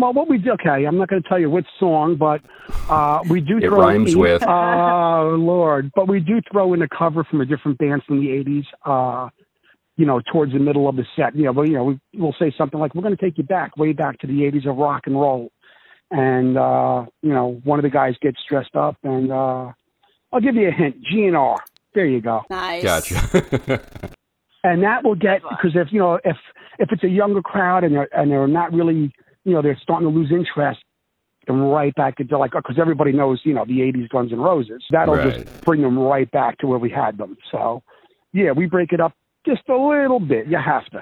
Well, 0.00 0.12
what 0.12 0.28
we 0.28 0.38
do, 0.38 0.52
okay, 0.52 0.86
I'm 0.86 0.96
not 0.96 1.08
going 1.08 1.22
to 1.22 1.28
tell 1.28 1.38
you 1.38 1.50
which 1.50 1.66
song, 1.78 2.16
but 2.16 2.40
uh, 2.88 3.20
we 3.28 3.40
do 3.40 3.58
It 3.58 3.64
throw 3.68 3.78
rhymes 3.78 4.14
in, 4.14 4.18
with. 4.18 4.42
Oh, 4.48 5.36
Lord. 5.38 5.90
But 5.94 6.08
we 6.08 6.20
do 6.20 6.40
throw 6.50 6.72
in 6.72 6.82
a 6.82 6.88
cover 6.88 7.24
from 7.24 7.40
a 7.40 7.44
different 7.44 7.78
band 7.78 8.02
from 8.06 8.20
the 8.20 8.28
80s, 8.28 8.64
uh, 8.84 9.28
you 9.96 10.06
know, 10.06 10.20
towards 10.32 10.52
the 10.52 10.58
middle 10.58 10.88
of 10.88 10.96
the 10.96 11.04
set. 11.14 11.36
You 11.36 11.44
know, 11.44 11.52
but, 11.52 11.62
you 11.62 11.74
know, 11.74 11.84
we, 11.84 12.00
we'll 12.14 12.34
say 12.38 12.52
something 12.56 12.80
like, 12.80 12.94
we're 12.94 13.02
going 13.02 13.16
to 13.16 13.22
take 13.22 13.36
you 13.36 13.44
back, 13.44 13.76
way 13.76 13.92
back 13.92 14.18
to 14.20 14.26
the 14.26 14.40
80s 14.40 14.68
of 14.68 14.76
rock 14.76 15.02
and 15.06 15.20
roll. 15.20 15.50
And, 16.10 16.56
uh, 16.56 17.04
you 17.22 17.32
know, 17.32 17.60
one 17.64 17.78
of 17.78 17.82
the 17.82 17.90
guys 17.90 18.14
gets 18.20 18.38
dressed 18.48 18.74
up, 18.74 18.96
and 19.04 19.30
uh, 19.30 19.70
I'll 20.32 20.40
give 20.40 20.56
you 20.56 20.68
a 20.68 20.72
hint 20.72 20.96
GNR. 21.12 21.56
There 21.94 22.06
you 22.06 22.20
go. 22.20 22.42
Nice. 22.50 22.82
Gotcha. 22.82 23.80
and 24.64 24.82
that 24.82 25.04
will 25.04 25.14
get 25.14 25.42
because 25.42 25.72
if 25.74 25.88
you 25.92 25.98
know 25.98 26.20
if 26.24 26.36
if 26.78 26.88
it's 26.92 27.02
a 27.02 27.08
younger 27.08 27.42
crowd 27.42 27.84
and 27.84 27.94
they're 27.94 28.08
and 28.16 28.30
they're 28.30 28.46
not 28.46 28.72
really 28.72 29.12
you 29.50 29.56
know 29.56 29.62
they're 29.62 29.78
starting 29.82 30.08
to 30.08 30.14
lose 30.14 30.30
interest 30.30 30.80
them 31.46 31.60
right 31.62 31.94
back 31.94 32.20
into 32.20 32.38
like 32.38 32.52
because 32.52 32.78
everybody 32.78 33.12
knows 33.12 33.40
you 33.44 33.54
know 33.54 33.64
the 33.64 33.80
80s 33.80 34.08
Guns 34.10 34.32
N' 34.32 34.40
Roses 34.40 34.82
that'll 34.90 35.16
Right. 35.16 35.44
just 35.46 35.60
bring 35.62 35.80
them 35.82 35.98
right 35.98 36.30
back 36.30 36.58
to 36.58 36.66
where 36.66 36.78
we 36.78 36.90
had 36.90 37.18
them 37.18 37.36
so 37.50 37.82
yeah 38.32 38.52
we 38.52 38.66
break 38.66 38.92
it 38.92 39.00
up 39.00 39.12
just 39.46 39.62
a 39.68 39.74
little 39.76 40.20
bit 40.20 40.46
you 40.46 40.58
have 40.58 40.84
to 40.90 41.00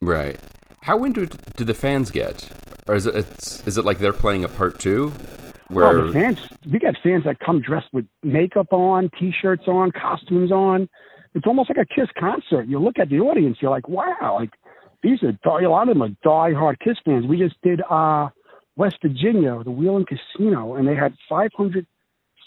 right. 0.00 0.38
How 0.82 1.02
into 1.04 1.22
it 1.22 1.34
do 1.56 1.64
the 1.64 1.74
fans 1.74 2.10
get? 2.10 2.48
Or 2.88 2.94
is 2.94 3.06
it 3.06 3.14
it's, 3.14 3.66
is 3.66 3.76
it 3.78 3.84
like 3.84 3.98
they're 3.98 4.12
playing 4.14 4.44
a 4.44 4.48
part 4.48 4.78
two? 4.78 5.12
Where 5.68 5.86
oh 5.86 6.06
the 6.08 6.12
fans 6.12 6.38
we 6.70 6.78
got 6.78 6.94
fans 7.02 7.24
that 7.24 7.38
come 7.40 7.60
dressed 7.60 7.88
with 7.92 8.06
makeup 8.22 8.72
on 8.72 9.10
t-shirts 9.18 9.64
on 9.68 9.92
costumes 9.92 10.50
on 10.50 10.88
it's 11.34 11.46
almost 11.46 11.70
like 11.70 11.78
a 11.78 11.86
kiss 11.94 12.08
concert 12.18 12.66
you 12.66 12.78
look 12.78 12.98
at 12.98 13.08
the 13.08 13.20
audience 13.20 13.58
you're 13.60 13.70
like 13.70 13.88
wow 13.88 14.36
like 14.40 14.50
these 15.02 15.22
are 15.22 15.32
die- 15.32 15.62
a 15.62 15.70
lot 15.70 15.88
of 15.88 15.94
them 15.94 16.02
are 16.02 16.14
die-hard 16.22 16.78
kiss 16.80 16.96
fans 17.04 17.26
we 17.26 17.36
just 17.38 17.56
did 17.62 17.80
uh 17.90 18.28
west 18.76 18.96
virginia 19.02 19.62
the 19.64 19.70
wheeling 19.70 20.06
casino 20.06 20.74
and 20.74 20.86
they 20.88 20.94
had 20.94 21.14
500 21.28 21.86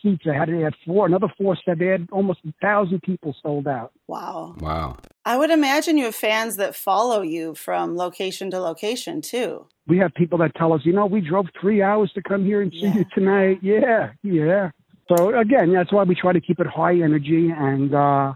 seats 0.01 0.21
they 0.25 0.33
had 0.33 0.49
they 0.49 0.59
had 0.59 0.73
four 0.85 1.05
another 1.05 1.27
four 1.37 1.57
said 1.63 1.79
they 1.79 1.87
had 1.87 2.07
almost 2.11 2.39
a 2.47 2.53
thousand 2.61 3.01
people 3.03 3.35
sold 3.41 3.67
out 3.67 3.91
Wow. 4.07 4.55
wow. 4.59 4.97
I 5.25 5.37
would 5.37 5.49
imagine 5.51 5.97
you 5.97 6.05
have 6.05 6.15
fans 6.15 6.57
that 6.57 6.75
follow 6.75 7.21
you 7.21 7.55
from 7.55 7.95
location 7.95 8.51
to 8.51 8.59
location 8.59 9.21
too. 9.21 9.65
we 9.87 9.97
have 9.99 10.13
people 10.13 10.37
that 10.39 10.53
tell 10.55 10.73
us 10.73 10.81
you 10.83 10.93
know 10.93 11.05
we 11.05 11.21
drove 11.21 11.47
three 11.59 11.81
hours 11.81 12.11
to 12.13 12.21
come 12.21 12.43
here 12.45 12.61
and 12.61 12.71
see 12.73 12.79
Yeah. 12.87 12.95
you 12.95 13.05
tonight 13.15 13.59
yeah 13.61 14.11
yeah 14.23 14.71
so 15.09 15.37
again 15.37 15.71
that's 15.73 15.91
why 15.91 16.03
we 16.03 16.15
try 16.15 16.33
to 16.33 16.41
keep 16.41 16.59
it 16.59 16.67
high 16.67 16.95
energy 17.01 17.49
and 17.51 17.93
uh 17.95 18.33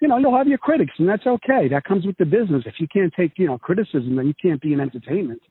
you 0.00 0.08
know 0.08 0.18
you'll 0.18 0.36
have 0.36 0.48
your 0.48 0.58
critics 0.58 0.92
and 0.98 1.08
that's 1.08 1.26
okay 1.26 1.68
that 1.68 1.84
comes 1.84 2.06
with 2.06 2.16
the 2.18 2.24
business 2.24 2.64
if 2.66 2.74
you 2.78 2.86
can't 2.88 3.12
take 3.14 3.32
you 3.38 3.46
know 3.46 3.58
criticism 3.58 4.16
then 4.16 4.26
you 4.26 4.34
can't 4.40 4.60
be 4.60 4.72
in 4.72 4.80
entertainment 4.80 5.42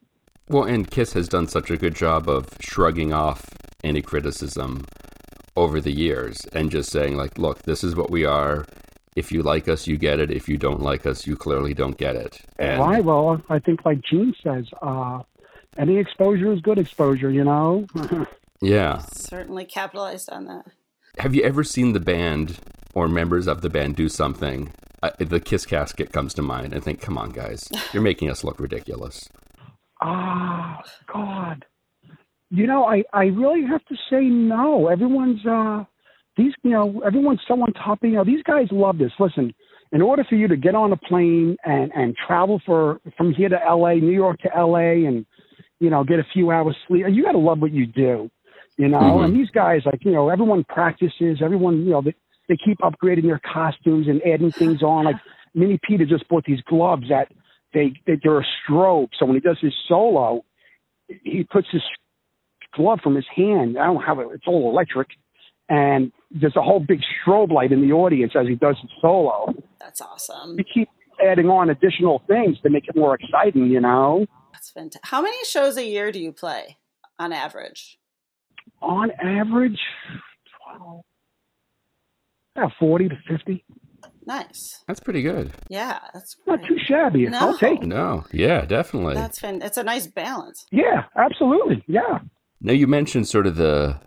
Well, 0.47 0.63
and 0.63 0.89
Kiss 0.89 1.13
has 1.13 1.27
done 1.27 1.47
such 1.47 1.71
a 1.71 1.77
good 1.77 1.95
job 1.95 2.29
of 2.29 2.47
shrugging 2.59 3.11
off 3.13 3.45
any 3.83 4.01
criticism 4.01 4.85
over 5.55 5.79
the 5.79 5.91
years 5.91 6.41
and 6.53 6.69
just 6.69 6.91
saying 6.91 7.15
like, 7.15 7.37
look, 7.37 7.63
this 7.63 7.83
is 7.83 7.95
what 7.95 8.11
we 8.11 8.25
are. 8.25 8.65
If 9.15 9.31
you 9.31 9.41
like 9.41 9.69
us, 9.69 9.87
you 9.87 9.97
get 9.97 10.19
it. 10.19 10.29
If 10.29 10.49
you 10.49 10.57
don't 10.57 10.81
like 10.81 11.05
us, 11.05 11.25
you 11.25 11.37
clearly 11.37 11.73
don't 11.73 11.97
get 11.97 12.15
it. 12.15 12.41
And 12.59 12.79
Why? 12.79 12.99
Well, 12.99 13.41
I 13.49 13.59
think 13.59 13.85
like 13.85 14.01
Gene 14.01 14.35
says, 14.43 14.65
uh, 14.81 15.21
any 15.77 15.97
exposure 15.97 16.51
is 16.51 16.59
good 16.61 16.77
exposure, 16.77 17.31
you 17.31 17.43
know? 17.43 17.85
yeah. 18.61 18.99
Certainly 19.13 19.65
capitalized 19.65 20.29
on 20.29 20.45
that. 20.45 20.65
Have 21.19 21.33
you 21.33 21.43
ever 21.43 21.63
seen 21.63 21.93
the 21.93 22.01
band 22.01 22.59
or 22.95 23.07
members 23.07 23.45
of 23.47 23.61
the 23.61 23.69
band 23.69 23.95
do 23.95 24.09
something? 24.09 24.71
Uh, 25.03 25.11
the 25.19 25.39
Kiss 25.39 25.65
casket 25.65 26.11
comes 26.11 26.33
to 26.33 26.41
mind 26.41 26.73
and 26.73 26.83
think, 26.83 27.01
come 27.01 27.17
on, 27.17 27.29
guys, 27.29 27.69
you're 27.93 28.01
making 28.11 28.29
us 28.31 28.43
look 28.43 28.59
ridiculous. 28.59 29.29
Ah, 30.01 30.81
God. 31.11 31.65
You 32.49 32.67
know, 32.67 32.85
I, 32.85 33.03
I 33.13 33.25
really 33.25 33.63
have 33.67 33.83
to 33.85 33.95
say 34.09 34.21
no. 34.21 34.87
Everyone's, 34.87 35.45
uh, 35.45 35.83
these, 36.37 36.53
you 36.63 36.71
know, 36.71 37.01
everyone's 37.05 37.39
so 37.47 37.55
on 37.61 37.73
top 37.73 38.03
of, 38.03 38.09
you 38.09 38.15
know, 38.15 38.23
these 38.23 38.43
guys 38.43 38.67
love 38.71 38.97
this. 38.97 39.11
Listen, 39.19 39.53
in 39.91 40.01
order 40.01 40.23
for 40.27 40.35
you 40.35 40.47
to 40.47 40.55
get 40.57 40.75
on 40.75 40.91
a 40.91 40.97
plane 40.97 41.57
and, 41.65 41.91
and 41.95 42.15
travel 42.27 42.61
for, 42.65 42.99
from 43.17 43.33
here 43.33 43.49
to 43.49 43.55
LA, 43.55 43.93
New 43.95 44.11
York 44.11 44.39
to 44.39 44.49
LA 44.55 45.07
and, 45.07 45.25
you 45.79 45.89
know, 45.89 46.03
get 46.03 46.19
a 46.19 46.25
few 46.33 46.51
hours 46.51 46.75
sleep, 46.87 47.05
you 47.09 47.23
got 47.23 47.33
to 47.33 47.37
love 47.37 47.59
what 47.59 47.71
you 47.71 47.85
do. 47.85 48.29
You 48.77 48.89
know, 48.89 48.99
Mhm. 48.99 49.25
and 49.25 49.35
these 49.35 49.49
guys, 49.51 49.81
like 49.85 50.03
you 50.03 50.11
know, 50.11 50.27
everyone 50.27 50.65
practices. 50.65 51.39
Everyone, 51.41 51.85
you 51.85 51.91
know, 51.91 52.01
they, 52.01 52.13
they 52.47 52.57
keep 52.57 52.79
upgrading 52.79 53.23
their 53.23 53.39
costumes 53.39 54.07
and 54.07 54.21
adding 54.25 54.51
things 54.51 54.83
on. 54.83 55.05
Like 55.05 55.15
Mini 55.53 55.79
Peter 55.81 56.05
just 56.05 56.27
bought 56.27 56.45
these 56.45 56.61
gloves 56.61 57.09
that 57.09 57.31
they, 57.73 57.93
they 58.05 58.19
they're 58.23 58.39
a 58.39 58.45
strobe. 58.67 59.09
So 59.17 59.25
when 59.25 59.35
he 59.35 59.41
does 59.41 59.57
his 59.61 59.73
solo, 59.87 60.43
he 61.07 61.43
puts 61.43 61.67
his 61.71 61.81
glove 62.73 62.99
from 63.03 63.15
his 63.15 63.25
hand. 63.35 63.77
I 63.77 63.85
don't 63.85 64.03
have 64.03 64.19
it; 64.19 64.27
it's 64.33 64.47
all 64.47 64.69
electric, 64.69 65.09
and 65.69 66.11
there's 66.31 66.55
a 66.55 66.61
whole 66.61 66.79
big 66.79 67.01
strobe 67.01 67.51
light 67.51 67.71
in 67.71 67.81
the 67.81 67.93
audience 67.93 68.33
as 68.39 68.47
he 68.47 68.55
does 68.55 68.75
his 68.81 68.91
solo. 69.01 69.53
That's 69.79 70.01
awesome. 70.01 70.55
We 70.55 70.63
keep 70.63 70.89
adding 71.25 71.47
on 71.47 71.69
additional 71.69 72.21
things 72.27 72.57
to 72.61 72.69
make 72.69 72.87
it 72.87 72.95
more 72.95 73.15
exciting. 73.15 73.67
You 73.67 73.81
know, 73.81 74.25
That's 74.53 74.69
fantastic. 74.71 75.01
How 75.09 75.21
many 75.21 75.43
shows 75.45 75.77
a 75.77 75.85
year 75.85 76.11
do 76.11 76.19
you 76.19 76.31
play 76.31 76.77
on 77.19 77.33
average? 77.33 77.97
on 78.81 79.11
average, 79.11 79.79
well, 80.67 81.05
yeah, 82.55 82.67
forty 82.79 83.09
to 83.09 83.15
fifty. 83.27 83.63
Nice. 84.27 84.83
That's 84.87 84.99
pretty 84.99 85.21
good. 85.21 85.51
Yeah, 85.69 85.99
that's 86.13 86.35
Not 86.47 86.63
too 86.67 86.77
shabby. 86.79 87.27
No. 87.27 87.37
I'll 87.39 87.57
take 87.57 87.81
it. 87.83 87.87
No, 87.87 88.25
yeah, 88.31 88.65
definitely. 88.65 89.13
That's 89.13 89.39
fan- 89.39 89.61
It's 89.61 89.77
a 89.77 89.83
nice 89.83 90.07
balance. 90.07 90.65
Yeah, 90.71 91.03
absolutely. 91.15 91.83
Yeah. 91.87 92.19
Now 92.59 92.73
you 92.73 92.87
mentioned 92.87 93.27
sort 93.27 93.45
of 93.45 93.55
the 93.55 93.99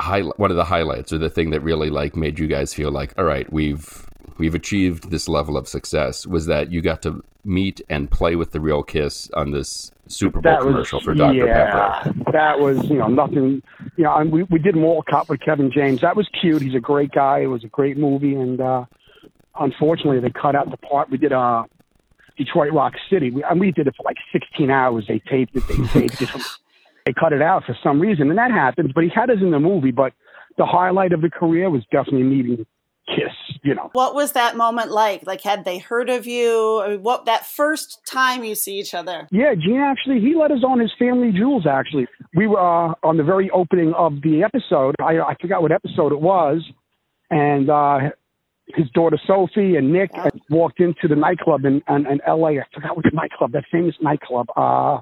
high 0.00 0.22
one 0.22 0.50
of 0.50 0.56
the 0.56 0.64
highlights 0.64 1.12
or 1.12 1.18
the 1.18 1.28
thing 1.28 1.50
that 1.50 1.60
really 1.60 1.90
like 1.90 2.16
made 2.16 2.38
you 2.38 2.46
guys 2.46 2.72
feel 2.72 2.90
like 2.90 3.12
all 3.18 3.24
right 3.24 3.52
we've 3.52 4.06
we've 4.38 4.54
achieved 4.54 5.10
this 5.10 5.28
level 5.28 5.56
of 5.56 5.68
success 5.68 6.26
was 6.26 6.46
that 6.46 6.70
you 6.70 6.80
got 6.80 7.02
to 7.02 7.22
meet 7.44 7.80
and 7.88 8.10
play 8.10 8.36
with 8.36 8.52
the 8.52 8.60
real 8.60 8.82
Kiss 8.82 9.30
on 9.34 9.50
this 9.50 9.90
Super 10.06 10.40
Bowl 10.40 10.52
That 10.52 10.64
was 10.64 10.72
commercial 10.72 11.00
for 11.00 11.14
Dr 11.14 11.34
yeah, 11.34 12.02
Pepper. 12.02 12.32
That 12.32 12.58
was 12.60 12.84
you 12.88 12.98
know 12.98 13.08
nothing. 13.08 13.62
You 13.96 14.04
know, 14.04 14.16
and 14.16 14.30
we 14.30 14.44
we 14.44 14.58
did 14.58 14.76
Mall 14.76 15.02
Cop 15.08 15.28
with 15.28 15.40
Kevin 15.40 15.70
James. 15.72 16.00
That 16.00 16.16
was 16.16 16.28
cute. 16.40 16.62
He's 16.62 16.74
a 16.74 16.80
great 16.80 17.12
guy. 17.12 17.40
It 17.40 17.46
was 17.46 17.64
a 17.64 17.68
great 17.68 17.96
movie, 17.96 18.34
and 18.34 18.60
uh 18.60 18.84
unfortunately 19.58 20.20
they 20.20 20.30
cut 20.30 20.54
out 20.54 20.70
the 20.70 20.76
part 20.76 21.10
we 21.10 21.18
did. 21.18 21.32
Uh, 21.32 21.64
Detroit 22.38 22.72
Rock 22.72 22.94
City. 23.10 23.30
We, 23.30 23.44
and 23.44 23.60
we 23.60 23.72
did 23.72 23.86
it 23.86 23.94
for 23.96 24.04
like 24.04 24.16
16 24.32 24.70
hours. 24.70 25.04
They 25.06 25.18
taped 25.30 25.54
it. 25.54 25.68
They 25.68 25.76
taped 26.08 26.22
it. 26.22 26.30
They 27.04 27.12
cut 27.12 27.32
it 27.32 27.42
out 27.42 27.64
for 27.64 27.76
some 27.82 28.00
reason, 28.00 28.30
and 28.30 28.38
that 28.38 28.50
happens. 28.50 28.92
But 28.94 29.04
he 29.04 29.10
had 29.14 29.30
us 29.30 29.38
in 29.40 29.50
the 29.50 29.60
movie. 29.60 29.90
But 29.90 30.12
the 30.56 30.66
highlight 30.66 31.12
of 31.12 31.20
the 31.20 31.30
career 31.30 31.70
was 31.70 31.82
definitely 31.90 32.24
meeting 32.24 32.66
Kiss. 33.08 33.34
You 33.64 33.76
know, 33.76 33.90
What 33.92 34.14
was 34.16 34.32
that 34.32 34.56
moment 34.56 34.90
like? 34.90 35.24
Like, 35.24 35.40
had 35.40 35.64
they 35.64 35.78
heard 35.78 36.10
of 36.10 36.26
you? 36.26 36.82
I 36.84 36.88
mean, 36.88 37.02
what 37.04 37.26
that 37.26 37.46
first 37.46 38.00
time 38.06 38.42
you 38.42 38.56
see 38.56 38.76
each 38.80 38.92
other? 38.92 39.28
Yeah, 39.30 39.54
Gene 39.54 39.78
actually 39.80 40.18
he 40.20 40.34
let 40.34 40.50
us 40.50 40.64
on 40.66 40.80
his 40.80 40.90
family 40.98 41.30
jewels. 41.30 41.64
Actually, 41.64 42.08
we 42.34 42.48
were 42.48 42.58
uh, 42.58 42.94
on 43.04 43.18
the 43.18 43.22
very 43.22 43.50
opening 43.50 43.92
of 43.94 44.20
the 44.22 44.42
episode. 44.42 44.96
I 45.00 45.20
I 45.20 45.36
forgot 45.40 45.62
what 45.62 45.70
episode 45.70 46.10
it 46.12 46.20
was, 46.20 46.60
and 47.30 47.70
uh, 47.70 48.10
his 48.74 48.90
daughter 48.90 49.18
Sophie 49.28 49.76
and 49.76 49.92
Nick 49.92 50.10
Yeah. 50.12 50.30
walked 50.50 50.80
into 50.80 51.06
the 51.06 51.14
nightclub 51.16 51.64
in, 51.64 51.82
in 51.88 52.06
in 52.06 52.20
L.A. 52.26 52.58
I 52.58 52.64
forgot 52.74 52.96
what 52.96 53.04
nightclub, 53.14 53.52
that 53.52 53.64
famous 53.70 53.94
nightclub. 54.00 54.48
Uh, 54.56 54.98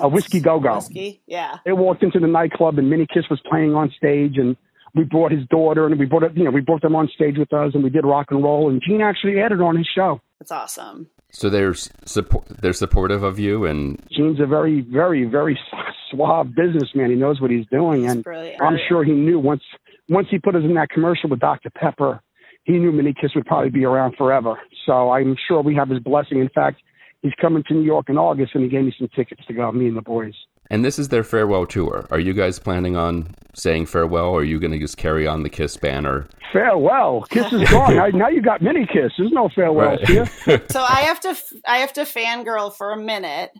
A 0.00 0.08
Whiskey 0.08 0.40
Go-Go. 0.40 0.76
Whiskey, 0.76 1.20
yeah. 1.26 1.58
they 1.66 1.72
walked 1.72 2.02
into 2.02 2.18
the 2.18 2.28
nightclub 2.28 2.78
and 2.78 2.88
Mini 2.88 3.06
Kiss 3.12 3.24
was 3.28 3.40
playing 3.46 3.74
on 3.74 3.90
stage 3.94 4.38
and. 4.38 4.56
We 4.94 5.04
brought 5.04 5.32
his 5.32 5.46
daughter 5.48 5.86
and 5.86 5.98
we 5.98 6.06
brought 6.06 6.22
it, 6.22 6.36
you 6.36 6.44
know, 6.44 6.50
we 6.50 6.60
brought 6.60 6.82
them 6.82 6.96
on 6.96 7.08
stage 7.14 7.36
with 7.38 7.52
us 7.52 7.72
and 7.74 7.84
we 7.84 7.90
did 7.90 8.04
rock 8.04 8.28
and 8.30 8.42
roll 8.42 8.70
and 8.70 8.82
Gene 8.86 9.02
actually 9.02 9.40
added 9.40 9.60
on 9.60 9.76
his 9.76 9.86
show. 9.94 10.20
That's 10.38 10.52
awesome. 10.52 11.08
So 11.30 11.50
they're 11.50 11.74
support 11.74 12.46
they're 12.48 12.72
supportive 12.72 13.22
of 13.22 13.38
you 13.38 13.66
and 13.66 14.02
Gene's 14.10 14.40
a 14.40 14.46
very, 14.46 14.80
very, 14.80 15.24
very 15.24 15.58
suave 16.10 16.54
businessman. 16.54 17.10
He 17.10 17.16
knows 17.16 17.40
what 17.40 17.50
he's 17.50 17.66
doing, 17.66 18.04
It's 18.04 18.14
and 18.14 18.24
brilliant. 18.24 18.62
I'm 18.62 18.78
sure 18.88 19.04
he 19.04 19.12
knew 19.12 19.38
once 19.38 19.62
once 20.08 20.28
he 20.30 20.38
put 20.38 20.56
us 20.56 20.62
in 20.64 20.74
that 20.74 20.88
commercial 20.88 21.28
with 21.28 21.40
Dr. 21.40 21.70
Pepper, 21.70 22.20
he 22.64 22.74
knew 22.74 22.92
Mini 22.92 23.14
Kiss 23.18 23.34
would 23.34 23.46
probably 23.46 23.70
be 23.70 23.84
around 23.84 24.16
forever. 24.16 24.58
So 24.86 25.10
I'm 25.10 25.36
sure 25.46 25.62
we 25.62 25.74
have 25.74 25.90
his 25.90 26.00
blessing. 26.00 26.40
In 26.40 26.48
fact, 26.54 26.80
he's 27.22 27.32
coming 27.40 27.62
to 27.68 27.74
New 27.74 27.82
York 27.82 28.08
in 28.08 28.16
August, 28.16 28.52
and 28.54 28.64
he 28.64 28.70
gave 28.70 28.84
me 28.84 28.94
some 28.98 29.08
tickets 29.14 29.42
to 29.46 29.52
go. 29.52 29.70
Me 29.70 29.86
and 29.88 29.96
the 29.96 30.02
boys. 30.02 30.34
And 30.70 30.84
this 30.84 30.98
is 30.98 31.08
their 31.08 31.24
farewell 31.24 31.66
tour. 31.66 32.06
Are 32.10 32.18
you 32.18 32.34
guys 32.34 32.58
planning 32.58 32.96
on 32.96 33.34
saying 33.54 33.86
farewell 33.86 34.26
or 34.26 34.40
are 34.40 34.44
you 34.44 34.60
going 34.60 34.72
to 34.72 34.78
just 34.78 34.96
carry 34.96 35.26
on 35.26 35.42
the 35.42 35.48
Kiss 35.48 35.76
banner? 35.76 36.26
Farewell. 36.52 37.22
Kiss 37.30 37.52
is 37.52 37.68
gone. 37.70 37.96
now, 37.96 38.06
now 38.08 38.28
you 38.28 38.42
got 38.42 38.60
Mini 38.60 38.86
Kiss. 38.86 39.12
There's 39.16 39.32
no 39.32 39.48
farewells 39.54 40.00
here. 40.06 40.26
so 40.70 40.80
I 40.80 41.02
have 41.02 41.20
to 41.20 41.36
I 41.66 41.78
have 41.78 41.92
to 41.94 42.02
fangirl 42.02 42.74
for 42.74 42.92
a 42.92 42.98
minute 42.98 43.50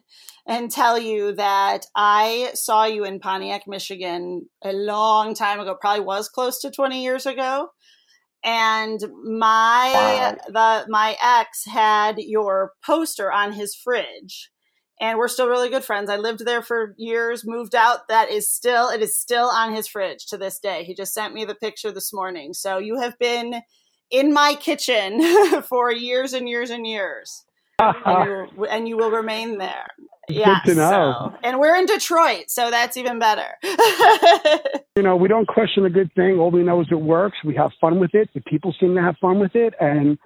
and 0.47 0.71
tell 0.71 0.99
you 0.99 1.33
that 1.35 1.87
I 1.95 2.51
saw 2.55 2.87
you 2.87 3.05
in 3.05 3.21
Pontiac, 3.21 3.67
Michigan 3.67 4.49
a 4.63 4.73
long 4.73 5.35
time 5.35 5.61
ago, 5.61 5.77
probably 5.79 6.05
was 6.05 6.29
close 6.29 6.61
to 6.61 6.71
20 6.71 7.03
years 7.03 7.27
ago. 7.27 7.69
And 8.45 9.01
my 9.25 10.37
the 10.47 10.87
my 10.89 11.17
ex 11.23 11.65
had 11.67 12.19
your 12.19 12.73
poster 12.85 13.33
on 13.33 13.53
his 13.53 13.75
fridge. 13.75 14.51
And 15.01 15.19
we're 15.19 15.29
still 15.29 15.49
really 15.49 15.69
good 15.69 15.85
friends. 15.85 16.11
I 16.11 16.17
lived 16.17 16.45
there 16.45 16.63
for 16.63 16.95
years, 16.99 17.47
moved 17.47 17.75
out. 17.75 18.09
That 18.09 18.31
is 18.31 18.51
still 18.51 18.89
it 18.89 19.01
is 19.01 19.17
still 19.17 19.47
on 19.47 19.75
his 19.75 19.87
fridge 19.87 20.27
to 20.27 20.37
this 20.37 20.59
day. 20.59 20.85
He 20.85 20.95
just 20.95 21.15
sent 21.15 21.35
me 21.35 21.45
the 21.45 21.55
picture 21.55 21.93
this 21.93 22.13
morning. 22.13 22.53
So 22.53 22.79
you 22.79 22.99
have 23.01 23.19
been 23.19 23.63
in 24.11 24.33
my 24.33 24.55
kitchen 24.55 25.63
for 25.63 25.93
years 25.93 26.33
and 26.33 26.49
years 26.49 26.71
and 26.71 26.87
years 26.87 27.45
and, 27.79 28.49
you, 28.57 28.65
and 28.65 28.89
you 28.89 28.97
will 28.97 29.11
remain 29.11 29.59
there. 29.59 29.87
Yeah, 30.29 30.59
to 30.67 30.75
know. 30.75 31.31
So, 31.33 31.39
and 31.43 31.59
we're 31.59 31.75
in 31.77 31.87
Detroit, 31.87 32.51
so 32.51 32.71
that's 32.71 32.99
even 32.99 33.19
better. 33.19 33.49
you 33.63 35.03
know, 35.03 35.17
we 35.17 35.27
don't 35.27 35.49
question 35.49 35.87
a 35.87 35.91
good 35.91 36.13
thing. 36.15 36.39
All 36.39 36.51
we 36.51 36.63
know 36.63 36.83
is 36.83 36.89
it 36.91 37.01
works. 37.01 37.39
We 37.45 37.55
have 37.57 37.71
fun 37.81 37.99
with 37.99 38.15
it. 38.15 38.29
The 38.35 38.43
people 38.43 38.75
seem 38.79 38.95
to 38.95 39.01
have 39.01 39.17
fun 39.23 39.39
with 39.39 39.55
it, 39.55 39.73
and 39.81 40.19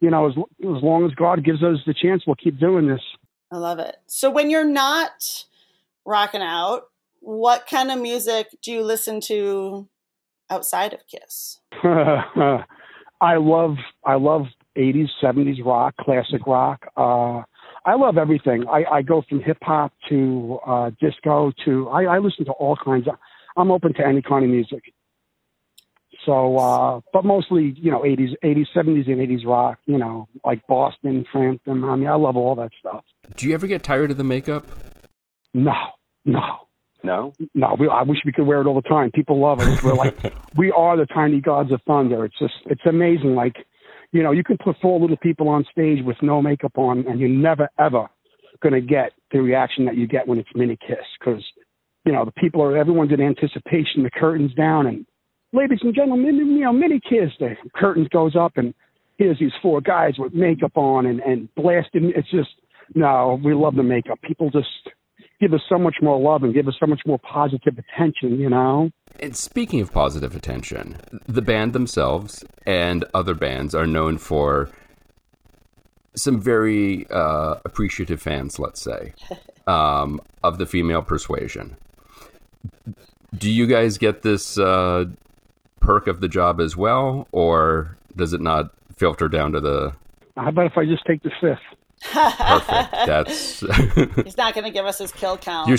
you 0.00 0.10
know, 0.10 0.26
as 0.26 0.34
as 0.36 0.82
long 0.82 1.06
as 1.06 1.12
God 1.12 1.42
gives 1.42 1.62
us 1.62 1.78
the 1.86 1.94
chance, 1.94 2.24
we'll 2.26 2.36
keep 2.36 2.60
doing 2.60 2.86
this. 2.86 3.00
I 3.50 3.58
love 3.58 3.78
it. 3.78 3.96
So 4.06 4.30
when 4.30 4.50
you're 4.50 4.64
not 4.64 5.44
rocking 6.04 6.42
out, 6.42 6.84
what 7.20 7.66
kind 7.66 7.90
of 7.90 7.98
music 7.98 8.48
do 8.62 8.72
you 8.72 8.82
listen 8.82 9.20
to 9.22 9.88
outside 10.50 10.92
of 10.92 11.00
Kiss? 11.06 11.58
I 13.20 13.36
love 13.36 13.76
I 14.04 14.14
love 14.14 14.42
80s, 14.76 15.08
70s 15.22 15.64
rock, 15.64 15.96
classic 15.98 16.46
rock. 16.46 16.86
Uh, 16.96 17.42
I 17.86 17.94
love 17.94 18.18
everything. 18.18 18.64
I, 18.68 18.84
I 18.96 19.02
go 19.02 19.22
from 19.28 19.40
hip 19.40 19.58
hop 19.62 19.92
to 20.08 20.58
uh, 20.66 20.90
disco 21.00 21.52
to 21.64 21.88
I, 21.88 22.04
I 22.04 22.18
listen 22.18 22.44
to 22.46 22.52
all 22.52 22.76
kinds 22.76 23.08
of. 23.08 23.14
I'm 23.56 23.70
open 23.70 23.94
to 23.94 24.06
any 24.06 24.20
kind 24.20 24.44
of 24.44 24.50
music. 24.50 24.82
So, 26.26 26.56
uh, 26.58 27.00
but 27.12 27.24
mostly 27.24 27.72
you 27.76 27.90
know 27.90 28.00
80s, 28.00 28.34
80s, 28.44 28.66
70s, 28.74 29.06
and 29.06 29.18
80s 29.18 29.46
rock. 29.46 29.78
You 29.86 29.96
know, 29.98 30.28
like 30.44 30.66
Boston, 30.66 31.24
Frampton. 31.32 31.84
I 31.84 31.96
mean, 31.96 32.08
I 32.08 32.16
love 32.16 32.36
all 32.36 32.54
that 32.56 32.70
stuff. 32.78 33.04
Do 33.36 33.46
you 33.48 33.54
ever 33.54 33.66
get 33.66 33.82
tired 33.82 34.10
of 34.10 34.16
the 34.18 34.24
makeup? 34.24 34.66
No, 35.54 35.72
no, 36.26 36.40
No. 37.02 37.32
no. 37.54 37.76
We, 37.78 37.88
I 37.88 38.02
wish 38.02 38.18
we 38.26 38.32
could 38.32 38.46
wear 38.46 38.60
it 38.60 38.66
all 38.66 38.74
the 38.74 38.82
time. 38.88 39.10
People 39.12 39.40
love 39.40 39.60
it. 39.60 39.82
We're 39.82 39.94
like, 39.94 40.16
we 40.56 40.70
are 40.70 40.96
the 40.98 41.06
tiny 41.06 41.40
gods 41.40 41.72
of 41.72 41.80
thunder. 41.86 42.24
It's 42.26 42.38
just, 42.38 42.52
it's 42.66 42.82
amazing. 42.84 43.34
Like, 43.34 43.56
you 44.12 44.22
know, 44.22 44.32
you 44.32 44.44
can 44.44 44.58
put 44.58 44.76
four 44.82 45.00
little 45.00 45.16
people 45.16 45.48
on 45.48 45.64
stage 45.72 46.04
with 46.04 46.16
no 46.20 46.42
makeup 46.42 46.72
on, 46.76 47.06
and 47.08 47.18
you're 47.18 47.28
never 47.30 47.68
ever 47.78 48.06
going 48.62 48.74
to 48.74 48.80
get 48.80 49.12
the 49.32 49.40
reaction 49.40 49.84
that 49.86 49.96
you 49.96 50.06
get 50.06 50.28
when 50.28 50.38
it's 50.38 50.48
Mini 50.54 50.76
Kiss 50.86 50.98
because, 51.18 51.42
you 52.04 52.12
know, 52.12 52.24
the 52.24 52.32
people 52.32 52.62
are 52.62 52.76
everyone's 52.76 53.12
in 53.12 53.20
anticipation. 53.20 54.02
The 54.02 54.10
curtains 54.10 54.52
down, 54.54 54.86
and 54.86 55.06
ladies 55.56 55.78
and 55.82 55.94
gentlemen, 55.94 56.36
you 56.36 56.60
know, 56.60 56.72
Mini 56.72 57.00
Kiss. 57.00 57.30
The 57.40 57.56
curtains 57.74 58.08
goes 58.08 58.36
up, 58.36 58.52
and 58.56 58.74
here's 59.16 59.38
these 59.38 59.52
four 59.62 59.80
guys 59.80 60.14
with 60.18 60.34
makeup 60.34 60.76
on 60.76 61.06
and 61.06 61.20
and 61.20 61.52
blasting. 61.54 62.12
It's 62.14 62.30
just 62.30 62.50
no, 62.94 63.40
we 63.42 63.54
love 63.54 63.74
the 63.74 63.82
makeup. 63.82 64.20
People 64.22 64.50
just 64.50 64.68
give 65.40 65.52
us 65.52 65.60
so 65.68 65.78
much 65.78 65.96
more 66.02 66.20
love 66.20 66.42
and 66.42 66.54
give 66.54 66.68
us 66.68 66.74
so 66.78 66.86
much 66.86 67.00
more 67.06 67.18
positive 67.18 67.74
attention. 67.78 68.38
You 68.38 68.50
know. 68.50 68.90
And 69.18 69.34
speaking 69.34 69.80
of 69.80 69.92
positive 69.92 70.36
attention, 70.36 70.98
the 71.26 71.42
band 71.42 71.72
themselves 71.72 72.44
and 72.66 73.04
other 73.14 73.34
bands 73.34 73.74
are 73.74 73.86
known 73.86 74.18
for 74.18 74.70
some 76.14 76.40
very 76.40 77.06
uh, 77.10 77.56
appreciative 77.64 78.20
fans, 78.22 78.58
let's 78.58 78.80
say, 78.80 79.14
um, 79.66 80.20
of 80.42 80.58
the 80.58 80.66
female 80.66 81.02
persuasion. 81.02 81.76
Do 83.36 83.50
you 83.50 83.66
guys 83.66 83.98
get 83.98 84.22
this 84.22 84.58
uh, 84.58 85.06
perk 85.86 86.08
of 86.08 86.20
the 86.20 86.28
job 86.28 86.60
as 86.60 86.76
well, 86.76 87.28
or 87.32 87.96
does 88.16 88.32
it 88.32 88.40
not 88.40 88.72
filter 88.96 89.28
down 89.28 89.52
to 89.52 89.60
the 89.60 89.94
How 90.36 90.48
about 90.48 90.66
if 90.66 90.76
I 90.76 90.84
just 90.84 91.04
take 91.06 91.22
the 91.22 91.30
fifth? 91.40 91.58
perfect? 92.12 92.92
That's 93.06 93.60
He's 94.24 94.36
not 94.36 94.54
going 94.54 94.64
to 94.64 94.70
give 94.70 94.84
us 94.84 94.98
his 94.98 95.12
kill 95.12 95.38
count. 95.38 95.68
You're 95.68 95.78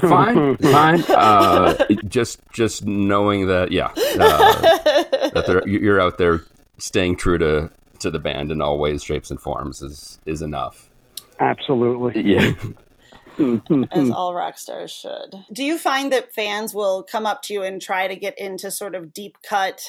fine, 0.00 0.56
fine. 0.56 1.02
Uh, 1.08 1.86
just 2.08 2.40
just 2.52 2.84
knowing 2.84 3.46
that, 3.46 3.70
yeah, 3.70 3.92
uh, 4.18 4.60
that 5.30 5.62
you're 5.66 6.00
out 6.00 6.18
there 6.18 6.40
staying 6.78 7.16
true 7.16 7.38
to 7.38 7.70
to 8.00 8.10
the 8.10 8.18
band 8.18 8.50
in 8.50 8.60
all 8.60 8.78
ways, 8.78 9.04
shapes, 9.04 9.30
and 9.30 9.40
forms 9.40 9.80
is 9.80 10.18
is 10.26 10.42
enough. 10.42 10.90
Absolutely. 11.38 12.22
Yeah. 12.22 12.52
As 13.90 14.10
all 14.10 14.34
rock 14.34 14.58
stars 14.58 14.90
should. 14.90 15.34
Do 15.52 15.64
you 15.64 15.78
find 15.78 16.12
that 16.12 16.34
fans 16.34 16.74
will 16.74 17.02
come 17.02 17.26
up 17.26 17.42
to 17.42 17.54
you 17.54 17.62
and 17.62 17.80
try 17.80 18.08
to 18.08 18.16
get 18.16 18.38
into 18.38 18.70
sort 18.70 18.94
of 18.94 19.12
deep 19.12 19.36
cut, 19.48 19.80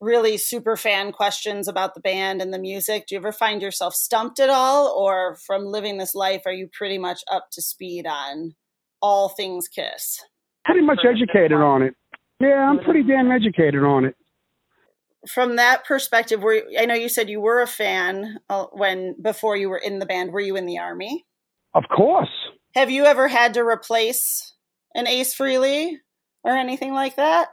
really 0.00 0.36
super 0.36 0.76
fan 0.76 1.12
questions 1.12 1.68
about 1.68 1.94
the 1.94 2.00
band 2.00 2.40
and 2.40 2.52
the 2.52 2.58
music? 2.58 3.06
Do 3.06 3.14
you 3.14 3.20
ever 3.20 3.32
find 3.32 3.60
yourself 3.62 3.94
stumped 3.94 4.38
at 4.40 4.50
all, 4.50 4.88
or 4.88 5.36
from 5.46 5.66
living 5.66 5.98
this 5.98 6.14
life, 6.14 6.42
are 6.46 6.52
you 6.52 6.68
pretty 6.72 6.98
much 6.98 7.20
up 7.30 7.48
to 7.52 7.62
speed 7.62 8.06
on 8.06 8.54
all 9.00 9.28
things 9.28 9.68
Kiss? 9.68 10.20
Pretty 10.64 10.82
much 10.82 11.00
educated 11.04 11.52
on 11.58 11.82
it. 11.82 11.94
Yeah, 12.40 12.68
I'm 12.68 12.78
pretty 12.78 13.02
damn 13.02 13.32
educated 13.32 13.82
on 13.82 14.04
it. 14.04 14.14
From 15.28 15.56
that 15.56 15.84
perspective, 15.84 16.42
were 16.42 16.62
I 16.78 16.86
know 16.86 16.94
you 16.94 17.08
said 17.08 17.28
you 17.28 17.40
were 17.40 17.60
a 17.60 17.66
fan 17.66 18.38
uh, 18.48 18.66
when 18.72 19.16
before 19.20 19.56
you 19.56 19.68
were 19.68 19.78
in 19.78 19.98
the 19.98 20.06
band. 20.06 20.32
Were 20.32 20.40
you 20.40 20.54
in 20.54 20.66
the 20.66 20.78
army? 20.78 21.26
Of 21.74 21.84
course. 21.94 22.28
Have 22.78 22.90
you 22.90 23.06
ever 23.06 23.26
had 23.26 23.54
to 23.54 23.62
replace 23.62 24.52
an 24.94 25.08
Ace 25.08 25.34
Frehley 25.34 25.96
or 26.44 26.52
anything 26.52 26.92
like 26.92 27.16
that? 27.16 27.48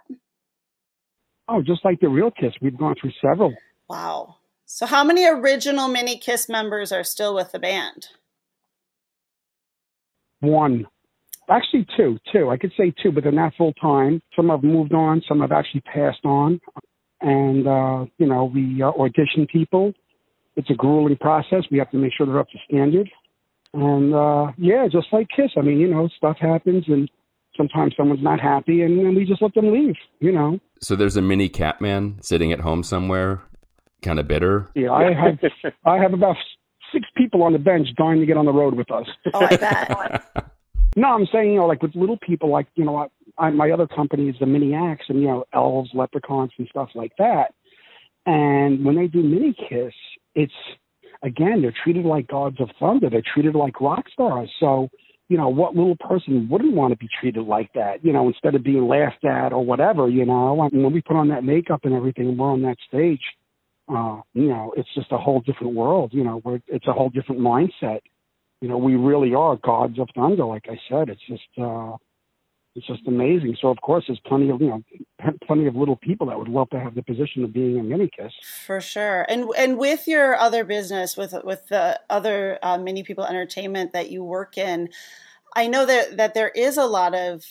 Oh, 1.48 1.64
just 1.64 1.84
like 1.84 2.00
the 2.00 2.10
real 2.10 2.30
Kiss, 2.30 2.54
we've 2.62 2.78
gone 2.78 2.94
through 3.02 3.10
several. 3.20 3.52
Wow. 3.90 4.36
So, 4.66 4.86
how 4.86 5.04
many 5.04 5.26
original 5.28 5.88
Mini 5.88 6.20
Kiss 6.20 6.48
members 6.48 6.92
are 6.92 7.04
still 7.04 7.34
with 7.34 7.52
the 7.52 7.58
band? 7.58 8.10
One. 10.42 10.86
Actually, 11.50 11.88
two. 11.98 12.20
Two. 12.32 12.52
I 12.52 12.58
could 12.58 12.74
say 12.78 12.94
two, 13.02 13.12
but 13.12 13.24
they're 13.24 13.32
not 13.32 13.54
full 13.58 13.74
time. 13.82 14.22
Some 14.36 14.50
have 14.50 14.62
moved 14.62 14.94
on, 14.94 15.24
some 15.28 15.42
have 15.42 15.52
actually 15.52 15.82
passed 15.82 16.24
on. 16.24 16.62
And, 17.22 17.68
uh, 17.68 18.06
you 18.20 18.28
know, 18.28 18.46
we 18.46 18.80
uh, 18.84 18.90
audition 18.90 19.48
people. 19.52 19.92
It's 20.56 20.70
a 20.70 20.76
grueling 20.76 21.18
process. 21.18 21.64
We 21.72 21.80
have 21.80 21.90
to 21.90 21.98
make 21.98 22.12
sure 22.16 22.28
they're 22.28 22.40
up 22.40 22.50
to 22.50 22.60
standard. 22.70 23.10
And, 23.76 24.16
uh, 24.16 24.52
yeah, 24.58 24.88
just 24.90 25.08
like 25.12 25.28
Kiss. 25.36 25.52
I 25.58 25.62
mean, 25.62 25.80
you 25.80 25.88
know, 25.88 26.08
stuff 26.18 26.38
happens 26.40 26.86
and 26.88 27.10
sometimes 27.58 27.94
someone's 27.96 28.24
not 28.24 28.40
happy 28.40 28.82
and 28.82 28.98
then 28.98 29.16
we 29.16 29.26
just 29.26 29.42
let 29.42 29.54
them 29.54 29.72
leave, 29.72 29.96
you 30.20 30.32
know. 30.32 30.60
So 30.82 30.96
there's 30.96 31.18
a 31.18 31.22
mini 31.22 31.50
Catman 31.50 32.20
sitting 32.22 32.52
at 32.52 32.60
home 32.60 32.84
somewhere, 32.84 33.42
kind 34.02 34.20
of 34.20 34.28
bitter. 34.28 34.70
Yeah, 34.76 34.92
I 34.92 35.14
have 35.14 35.40
I 35.86 35.98
have 35.98 36.14
about 36.14 36.36
six 36.94 37.06
people 37.16 37.44
on 37.44 37.54
the 37.54 37.60
bench 37.60 37.88
dying 37.98 38.20
to 38.20 38.26
get 38.26 38.38
on 38.38 38.46
the 38.46 38.54
road 38.54 38.76
with 38.76 38.92
us. 38.92 39.08
Oh, 39.34 39.46
I 39.46 39.56
bet. 39.58 40.52
no, 40.96 41.10
I'm 41.10 41.28
saying 41.32 41.52
you 41.52 41.60
know 41.60 41.68
like 41.68 41.82
with 41.82 41.96
little 41.96 42.18
people 42.18 42.50
like 42.50 42.68
you 42.76 42.86
know 42.86 42.98
I, 42.98 43.08
I, 43.38 43.50
my 43.52 43.72
other 43.72 43.88
company 43.88 44.30
is 44.30 44.36
the 44.40 44.46
Mini 44.46 44.74
Acts 44.74 45.06
and 45.10 45.22
you 45.22 45.28
know 45.28 45.46
elves, 45.54 45.90
leprechauns, 45.94 46.52
and 46.58 46.68
stuff 46.70 46.90
like 46.96 47.14
that. 47.18 47.54
And 48.26 48.84
when 48.84 48.96
they 48.96 49.08
do 49.08 49.22
Mini 49.22 49.54
Kiss, 49.54 49.94
it's 50.34 50.54
again 51.26 51.62
they're 51.62 51.74
treated 51.84 52.06
like 52.06 52.28
gods 52.28 52.58
of 52.62 52.70
thunder. 52.80 53.10
They're 53.10 53.24
treated 53.34 53.56
like 53.56 53.82
rock 53.82 54.06
stars. 54.14 54.50
So 54.60 54.90
you 55.28 55.38
know, 55.38 55.50
what 55.50 55.76
little 55.76 55.96
person 55.96 56.48
wouldn't 56.50 56.76
want 56.76 56.92
to 56.92 56.98
be 56.98 57.10
treated 57.20 57.46
like 57.46 57.74
that, 57.74 58.06
you 58.06 58.14
know, 58.14 58.28
instead 58.28 58.54
of 58.54 58.64
being 58.64 58.88
laughed 58.88 59.26
at 59.26 59.54
or 59.54 59.66
whatever, 59.66 60.08
you 60.08 60.24
know. 60.24 60.62
I 60.62 60.70
mean, 60.70 60.84
when 60.84 60.94
we 60.94 61.02
put 61.02 61.16
on 61.16 61.30
that 61.30 61.44
makeup 61.44 61.82
and 61.84 61.96
everything 61.96 62.28
and 62.30 62.38
we're 62.38 62.52
on 62.52 62.62
that 62.62 62.78
stage, 62.88 63.22
uh, 63.88 64.22
you 64.34 64.48
know, 64.48 64.74
it's 64.78 64.94
just 64.94 65.12
a 65.12 65.18
whole 65.18 65.42
different 65.42 65.74
world, 65.74 66.12
you 66.14 66.24
know, 66.24 66.38
where 66.44 66.62
it's 66.68 66.88
a 66.88 66.94
whole 66.94 67.10
different 67.10 67.42
mindset. 67.42 68.02
You 68.62 68.70
know, 68.70 68.78
we 68.78 68.96
really 68.96 69.34
are 69.34 69.58
gods 69.58 70.00
of 70.00 70.10
thunder, 70.16 70.46
like 70.46 70.66
I 70.70 70.78
said. 70.90 71.10
It's 71.10 71.22
just 71.28 71.42
uh 71.60 71.98
it's 72.76 72.88
just 72.88 73.08
amazing. 73.08 73.56
So 73.62 73.70
of 73.70 73.78
course, 73.82 74.04
there's 74.08 74.20
plenty 74.26 74.50
of 74.50 74.62
you 74.62 74.68
know 74.68 74.84
plenty 75.48 75.66
of 75.66 75.76
little 75.76 75.96
people 75.96 76.28
that 76.28 76.38
would 76.38 76.50
love 76.50 76.70
to 76.72 76.80
have 76.80 76.94
the 76.94 77.04
position 77.04 77.44
of 77.44 77.54
being 77.54 77.80
a 77.80 77.84
mini 77.84 78.10
kiss. 78.16 78.34
For 78.66 78.82
sure, 78.82 79.26
and 79.30 79.50
and 79.58 79.78
with 79.78 80.08
your 80.08 80.36
other 80.36 80.66
business, 80.66 81.16
with 81.16 81.34
with 81.44 81.68
the 81.70 82.00
other 82.10 82.60
uh, 82.62 82.78
mini 82.78 83.04
people 83.04 83.26
entertainment 83.26 83.94
that 83.94 84.12
you 84.12 84.24
work 84.24 84.58
in, 84.58 84.90
I 85.56 85.68
know 85.68 85.86
that 85.86 86.18
that 86.18 86.34
there 86.34 86.50
is 86.50 86.78
a 86.78 86.86
lot 86.86 87.16
of 87.16 87.44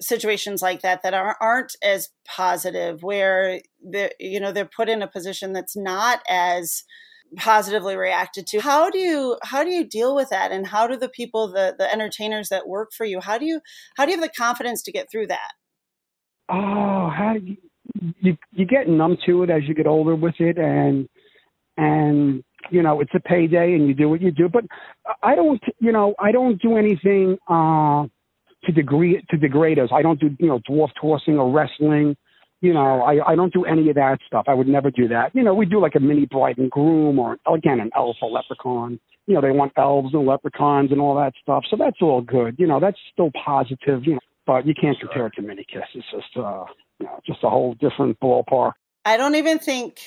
situations 0.00 0.62
like 0.62 0.82
that 0.82 1.02
that 1.02 1.12
are, 1.12 1.36
aren't 1.40 1.74
as 1.82 2.10
positive, 2.24 3.02
where 3.02 3.60
the 3.82 4.12
you 4.20 4.38
know 4.38 4.52
they're 4.52 4.64
put 4.64 4.88
in 4.88 5.02
a 5.02 5.08
position 5.08 5.52
that's 5.52 5.76
not 5.76 6.22
as 6.28 6.84
positively 7.36 7.96
reacted 7.96 8.46
to. 8.48 8.60
How 8.60 8.90
do 8.90 8.98
you 8.98 9.36
how 9.42 9.64
do 9.64 9.70
you 9.70 9.84
deal 9.84 10.14
with 10.14 10.30
that? 10.30 10.52
And 10.52 10.66
how 10.66 10.86
do 10.86 10.96
the 10.96 11.08
people 11.08 11.48
the 11.48 11.74
the 11.78 11.90
entertainers 11.92 12.48
that 12.48 12.68
work 12.68 12.90
for 12.96 13.04
you 13.04 13.20
how 13.20 13.38
do 13.38 13.46
you 13.46 13.60
how 13.96 14.04
do 14.04 14.12
you 14.12 14.18
have 14.18 14.28
the 14.28 14.34
confidence 14.34 14.82
to 14.82 14.92
get 14.92 15.10
through 15.10 15.28
that? 15.28 15.52
Oh 16.48 17.10
how 17.14 17.34
you 17.40 17.56
you, 18.20 18.36
you 18.52 18.66
get 18.66 18.88
numb 18.88 19.16
to 19.26 19.42
it 19.42 19.50
as 19.50 19.62
you 19.66 19.74
get 19.74 19.86
older 19.86 20.14
with 20.14 20.34
it 20.38 20.58
and 20.58 21.08
and 21.76 22.42
you 22.70 22.82
know 22.82 23.00
it's 23.00 23.14
a 23.14 23.20
payday 23.20 23.74
and 23.74 23.88
you 23.88 23.94
do 23.94 24.08
what 24.08 24.20
you 24.20 24.30
do. 24.30 24.48
But 24.48 24.64
i 25.22 25.34
don't 25.34 25.62
you 25.80 25.92
know 25.92 26.14
i 26.18 26.32
don't 26.32 26.60
do 26.60 26.76
anything 26.76 27.38
uh 27.48 28.06
to 28.64 28.72
degrade 28.72 29.24
to 29.30 29.36
degrade 29.36 29.78
us. 29.78 29.90
I 29.92 30.02
don't 30.02 30.20
do 30.20 30.30
you 30.38 30.48
know 30.48 30.60
dwarf 30.68 30.90
tossing 31.00 31.38
or 31.38 31.50
wrestling 31.50 32.16
you 32.60 32.72
know, 32.72 33.02
I, 33.02 33.32
I 33.32 33.36
don't 33.36 33.52
do 33.52 33.64
any 33.64 33.88
of 33.88 33.94
that 33.96 34.18
stuff. 34.26 34.44
I 34.48 34.54
would 34.54 34.68
never 34.68 34.90
do 34.90 35.08
that. 35.08 35.34
You 35.34 35.42
know, 35.42 35.54
we 35.54 35.66
do 35.66 35.80
like 35.80 35.94
a 35.94 36.00
mini 36.00 36.26
bride 36.26 36.58
and 36.58 36.70
groom 36.70 37.18
or 37.18 37.38
again 37.52 37.80
an 37.80 37.90
elf 37.94 38.16
or 38.20 38.30
leprechaun. 38.30 38.98
You 39.26 39.34
know, 39.34 39.40
they 39.40 39.50
want 39.50 39.72
elves 39.76 40.14
and 40.14 40.26
leprechauns 40.26 40.90
and 40.90 41.00
all 41.00 41.14
that 41.16 41.34
stuff. 41.40 41.64
So 41.70 41.76
that's 41.76 41.98
all 42.00 42.20
good. 42.20 42.56
You 42.58 42.66
know, 42.66 42.80
that's 42.80 42.98
still 43.12 43.30
positive, 43.44 44.04
you 44.04 44.14
know, 44.14 44.20
but 44.46 44.66
you 44.66 44.74
can't 44.74 44.98
compare 44.98 45.26
it 45.26 45.34
to 45.36 45.42
mini 45.42 45.64
kiss. 45.70 45.84
It's 45.94 46.06
just 46.10 46.36
uh 46.36 46.64
you 46.98 47.06
know, 47.06 47.20
just 47.26 47.44
a 47.44 47.50
whole 47.50 47.74
different 47.74 48.18
ballpark. 48.20 48.72
I 49.04 49.16
don't 49.16 49.36
even 49.36 49.58
think 49.58 50.00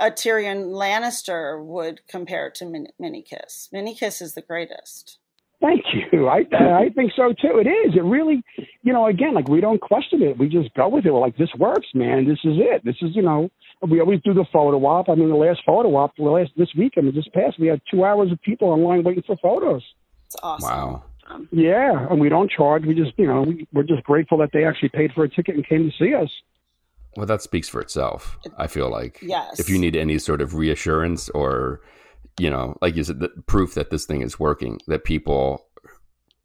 a 0.00 0.10
Tyrion 0.10 0.72
Lannister 0.72 1.64
would 1.64 2.00
compare 2.08 2.48
it 2.48 2.54
to 2.56 2.66
Mini, 2.66 2.90
mini 2.98 3.22
Kiss. 3.22 3.68
Mini 3.72 3.94
Kiss 3.94 4.20
is 4.20 4.34
the 4.34 4.42
greatest. 4.42 5.17
Thank 5.60 5.84
you. 5.92 6.28
I 6.28 6.44
I 6.52 6.88
think 6.94 7.12
so 7.16 7.32
too. 7.32 7.58
It 7.58 7.66
is. 7.66 7.96
It 7.96 8.04
really, 8.04 8.42
you 8.82 8.92
know, 8.92 9.06
again, 9.06 9.34
like 9.34 9.48
we 9.48 9.60
don't 9.60 9.80
question 9.80 10.22
it. 10.22 10.38
We 10.38 10.48
just 10.48 10.72
go 10.74 10.88
with 10.88 11.04
it. 11.04 11.12
We're 11.12 11.20
like, 11.20 11.36
this 11.36 11.50
works, 11.58 11.88
man. 11.94 12.28
This 12.28 12.38
is 12.44 12.58
it. 12.58 12.84
This 12.84 12.94
is, 13.02 13.10
you 13.16 13.22
know, 13.22 13.50
we 13.82 14.00
always 14.00 14.20
do 14.24 14.34
the 14.34 14.44
photo 14.52 14.78
op. 14.86 15.08
I 15.08 15.16
mean, 15.16 15.28
the 15.28 15.34
last 15.34 15.60
photo 15.66 15.96
op, 15.96 16.14
the 16.16 16.22
last 16.22 16.52
this 16.56 16.68
weekend, 16.76 17.12
just 17.12 17.32
passed, 17.32 17.58
we 17.58 17.66
had 17.66 17.80
two 17.90 18.04
hours 18.04 18.30
of 18.30 18.40
people 18.42 18.68
online 18.68 19.02
waiting 19.02 19.24
for 19.26 19.36
photos. 19.36 19.82
It's 20.26 20.36
awesome. 20.42 20.68
Wow. 20.68 21.02
Um, 21.30 21.48
yeah, 21.52 22.06
and 22.08 22.20
we 22.20 22.28
don't 22.28 22.50
charge. 22.50 22.86
We 22.86 22.94
just, 22.94 23.12
you 23.18 23.26
know, 23.26 23.42
we, 23.42 23.66
we're 23.72 23.82
just 23.82 24.02
grateful 24.04 24.38
that 24.38 24.50
they 24.52 24.64
actually 24.64 24.90
paid 24.90 25.12
for 25.12 25.24
a 25.24 25.28
ticket 25.28 25.56
and 25.56 25.66
came 25.66 25.90
to 25.90 25.96
see 25.98 26.14
us. 26.14 26.30
Well, 27.16 27.26
that 27.26 27.42
speaks 27.42 27.68
for 27.68 27.80
itself. 27.80 28.38
I 28.56 28.66
feel 28.66 28.90
like. 28.90 29.18
Yes. 29.20 29.58
If 29.58 29.68
you 29.68 29.78
need 29.78 29.96
any 29.96 30.18
sort 30.18 30.40
of 30.40 30.54
reassurance 30.54 31.28
or 31.30 31.80
you 32.38 32.50
know, 32.50 32.76
like 32.80 32.96
you 32.96 33.04
said, 33.04 33.20
the 33.20 33.28
proof 33.46 33.74
that 33.74 33.90
this 33.90 34.06
thing 34.06 34.22
is 34.22 34.38
working, 34.38 34.80
that 34.86 35.04
people 35.04 35.66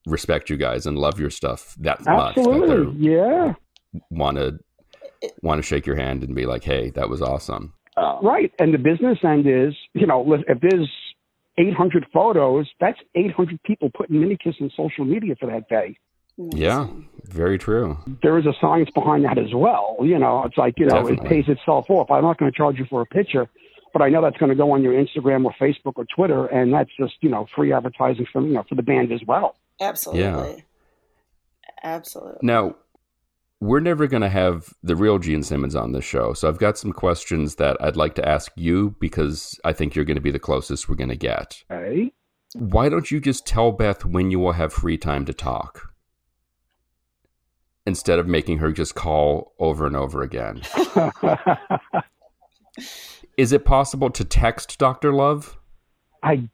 respect 0.05 0.49
you 0.49 0.57
guys 0.57 0.85
and 0.85 0.97
love 0.97 1.19
your 1.19 1.29
stuff 1.29 1.75
that 1.79 2.03
much. 2.05 2.37
Absolutely, 2.37 3.09
yeah. 3.09 3.53
Want 4.09 4.37
to 4.37 4.59
want 5.41 5.59
to 5.59 5.63
shake 5.63 5.85
your 5.85 5.95
hand 5.95 6.23
and 6.23 6.35
be 6.35 6.45
like, 6.45 6.63
"Hey, 6.63 6.89
that 6.91 7.09
was 7.09 7.21
awesome." 7.21 7.73
Uh, 7.95 8.17
right, 8.21 8.51
and 8.59 8.73
the 8.73 8.77
business 8.79 9.19
end 9.23 9.45
is, 9.47 9.75
you 9.93 10.07
know, 10.07 10.33
if 10.33 10.59
there's 10.61 10.89
800 11.57 12.07
photos, 12.11 12.67
that's 12.79 12.99
800 13.15 13.61
people 13.63 13.91
putting 13.95 14.17
Minikiss 14.17 14.59
in 14.59 14.71
social 14.75 15.05
media 15.05 15.35
for 15.39 15.45
that 15.45 15.69
day. 15.69 15.97
Yeah, 16.37 16.87
very 17.25 17.59
true. 17.59 17.97
There 18.23 18.39
is 18.39 18.45
a 18.47 18.53
science 18.59 18.89
behind 18.95 19.23
that 19.25 19.37
as 19.37 19.53
well. 19.53 19.97
You 20.01 20.17
know, 20.17 20.43
it's 20.45 20.57
like, 20.57 20.73
you 20.77 20.87
know, 20.87 21.03
Definitely. 21.03 21.25
it 21.25 21.29
pays 21.29 21.45
itself 21.47 21.85
off. 21.89 22.09
I'm 22.09 22.23
not 22.23 22.39
going 22.39 22.51
to 22.51 22.57
charge 22.57 22.79
you 22.79 22.85
for 22.89 23.01
a 23.01 23.05
picture, 23.05 23.47
but 23.93 24.01
I 24.01 24.09
know 24.09 24.21
that's 24.21 24.37
going 24.37 24.49
to 24.49 24.55
go 24.55 24.71
on 24.71 24.81
your 24.81 24.93
Instagram 24.93 25.45
or 25.45 25.53
Facebook 25.53 25.93
or 25.95 26.05
Twitter, 26.05 26.47
and 26.47 26.73
that's 26.73 26.89
just, 26.99 27.13
you 27.21 27.29
know, 27.29 27.47
free 27.55 27.71
advertising 27.71 28.25
for, 28.33 28.41
you 28.41 28.53
know, 28.53 28.63
for 28.67 28.75
the 28.75 28.81
band 28.81 29.11
as 29.11 29.21
well. 29.25 29.55
Absolutely. 29.79 30.65
Absolutely. 31.83 32.39
Now, 32.41 32.75
we're 33.61 33.79
never 33.79 34.07
going 34.07 34.23
to 34.23 34.29
have 34.29 34.73
the 34.81 34.95
real 34.95 35.19
Gene 35.19 35.43
Simmons 35.43 35.75
on 35.75 35.91
this 35.91 36.03
show, 36.03 36.33
so 36.33 36.47
I've 36.47 36.57
got 36.57 36.77
some 36.77 36.91
questions 36.91 37.55
that 37.55 37.77
I'd 37.79 37.95
like 37.95 38.15
to 38.15 38.27
ask 38.27 38.51
you 38.55 38.95
because 38.99 39.59
I 39.63 39.73
think 39.73 39.95
you're 39.95 40.05
going 40.05 40.15
to 40.15 40.21
be 40.21 40.31
the 40.31 40.39
closest 40.39 40.89
we're 40.89 40.95
going 40.95 41.09
to 41.09 41.15
get. 41.15 41.63
Hey. 41.69 42.13
Why 42.55 42.89
don't 42.89 43.09
you 43.09 43.19
just 43.19 43.45
tell 43.45 43.71
Beth 43.71 44.05
when 44.05 44.31
you 44.31 44.39
will 44.39 44.51
have 44.53 44.73
free 44.73 44.97
time 44.97 45.25
to 45.25 45.33
talk? 45.33 45.93
Instead 47.85 48.17
of 48.17 48.27
making 48.27 48.57
her 48.59 48.71
just 48.71 48.95
call 48.95 49.53
over 49.59 49.85
and 49.85 49.95
over 49.95 50.23
again. 50.23 50.61
Is 53.37 53.51
it 53.51 53.65
possible 53.65 54.09
to 54.11 54.23
text 54.23 54.77
Dr. 54.77 55.13
Love? 55.13 55.57
I, 56.21 56.49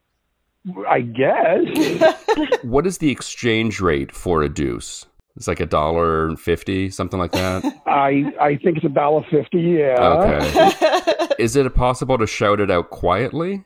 I 0.87 1.01
guess. 1.01 2.15
What 2.63 2.87
is 2.87 2.99
the 2.99 3.09
exchange 3.09 3.81
rate 3.81 4.11
for 4.11 4.43
a 4.43 4.49
deuce? 4.49 5.05
It's 5.35 5.47
like 5.47 5.59
a 5.59 5.65
dollar 5.65 6.27
and 6.27 6.39
fifty, 6.39 6.89
something 6.89 7.19
like 7.19 7.31
that. 7.31 7.63
I, 7.85 8.23
I 8.39 8.57
think 8.57 8.77
it's 8.77 8.85
a 8.85 8.89
dollar 8.89 9.23
fifty. 9.29 9.59
Yeah. 9.59 9.95
Okay. 9.99 11.27
Is 11.39 11.55
it 11.55 11.73
possible 11.75 12.17
to 12.17 12.27
shout 12.27 12.59
it 12.59 12.69
out 12.69 12.89
quietly? 12.89 13.63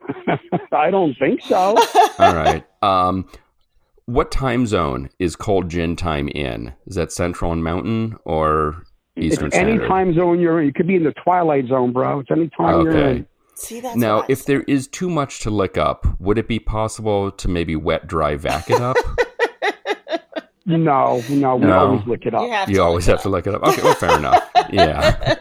I 0.72 0.90
don't 0.90 1.14
think 1.18 1.42
so. 1.42 1.76
All 2.18 2.34
right. 2.34 2.64
Um, 2.82 3.28
what 4.06 4.32
time 4.32 4.66
zone 4.66 5.08
is 5.20 5.36
cold 5.36 5.68
gin 5.70 5.94
time 5.94 6.28
in? 6.28 6.74
Is 6.86 6.96
that 6.96 7.12
Central 7.12 7.52
and 7.52 7.62
Mountain 7.62 8.16
or 8.24 8.82
Eastern 9.16 9.48
it's 9.48 9.56
any 9.56 9.78
time 9.78 10.14
zone 10.14 10.40
you're 10.40 10.60
in. 10.60 10.66
You 10.66 10.72
could 10.72 10.86
be 10.86 10.96
in 10.96 11.04
the 11.04 11.12
twilight 11.12 11.68
zone, 11.68 11.92
bro. 11.92 12.20
It's 12.20 12.30
any 12.30 12.48
time 12.48 12.84
you're 12.84 12.96
in. 12.96 13.26
See, 13.54 13.80
that's 13.80 13.96
now, 13.96 14.24
if 14.28 14.38
said. 14.38 14.46
there 14.46 14.60
is 14.62 14.88
too 14.88 15.10
much 15.10 15.40
to 15.40 15.50
lick 15.50 15.76
up, 15.76 16.06
would 16.18 16.38
it 16.38 16.48
be 16.48 16.58
possible 16.58 17.30
to 17.30 17.48
maybe 17.48 17.76
wet, 17.76 18.06
dry, 18.06 18.36
vac 18.36 18.70
it 18.70 18.80
up? 18.80 18.96
No, 20.64 21.20
no, 21.28 21.56
we 21.56 21.66
No. 21.66 21.78
always 21.88 22.06
lick 22.06 22.24
it 22.24 22.34
up. 22.34 22.42
you 22.44 22.50
have 22.50 22.70
you 22.70 22.80
always 22.80 23.08
look 23.08 23.16
have 23.16 23.22
to 23.22 23.28
lick 23.28 23.48
it 23.48 23.54
up. 23.54 23.64
Okay, 23.64 23.82
well, 23.82 23.94
fair 23.94 24.16
enough. 24.16 24.48
Yeah. 24.72 25.34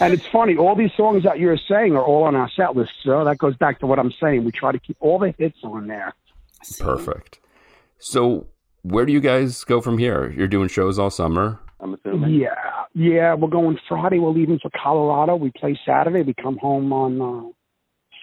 And 0.00 0.14
it's 0.14 0.24
funny, 0.28 0.56
all 0.56 0.76
these 0.76 0.92
songs 0.96 1.24
that 1.24 1.40
you're 1.40 1.58
saying 1.68 1.96
are 1.96 2.02
all 2.04 2.22
on 2.22 2.36
our 2.36 2.48
set 2.56 2.76
list, 2.76 2.92
so 3.04 3.24
that 3.24 3.38
goes 3.38 3.56
back 3.56 3.80
to 3.80 3.86
what 3.86 3.98
I'm 3.98 4.12
saying. 4.22 4.44
We 4.44 4.52
try 4.52 4.70
to 4.70 4.78
keep 4.78 4.96
all 5.00 5.18
the 5.18 5.34
hits 5.36 5.58
on 5.64 5.88
there. 5.88 6.14
See? 6.62 6.82
Perfect. 6.82 7.40
So, 7.98 8.46
where 8.82 9.04
do 9.04 9.12
you 9.12 9.18
guys 9.20 9.64
go 9.64 9.80
from 9.80 9.98
here? 9.98 10.30
You're 10.30 10.46
doing 10.46 10.68
shows 10.68 10.96
all 10.98 11.10
summer. 11.10 11.58
I'm 11.82 11.94
assuming. 11.94 12.34
Yeah, 12.34 12.54
yeah. 12.94 13.34
We're 13.34 13.48
going 13.48 13.76
Friday. 13.88 14.18
We're 14.20 14.30
leaving 14.30 14.60
for 14.62 14.70
Colorado. 14.82 15.34
We 15.34 15.50
play 15.58 15.78
Saturday. 15.84 16.22
We 16.22 16.34
come 16.40 16.56
home 16.58 16.92
on 16.92 17.20
uh, 17.20 17.50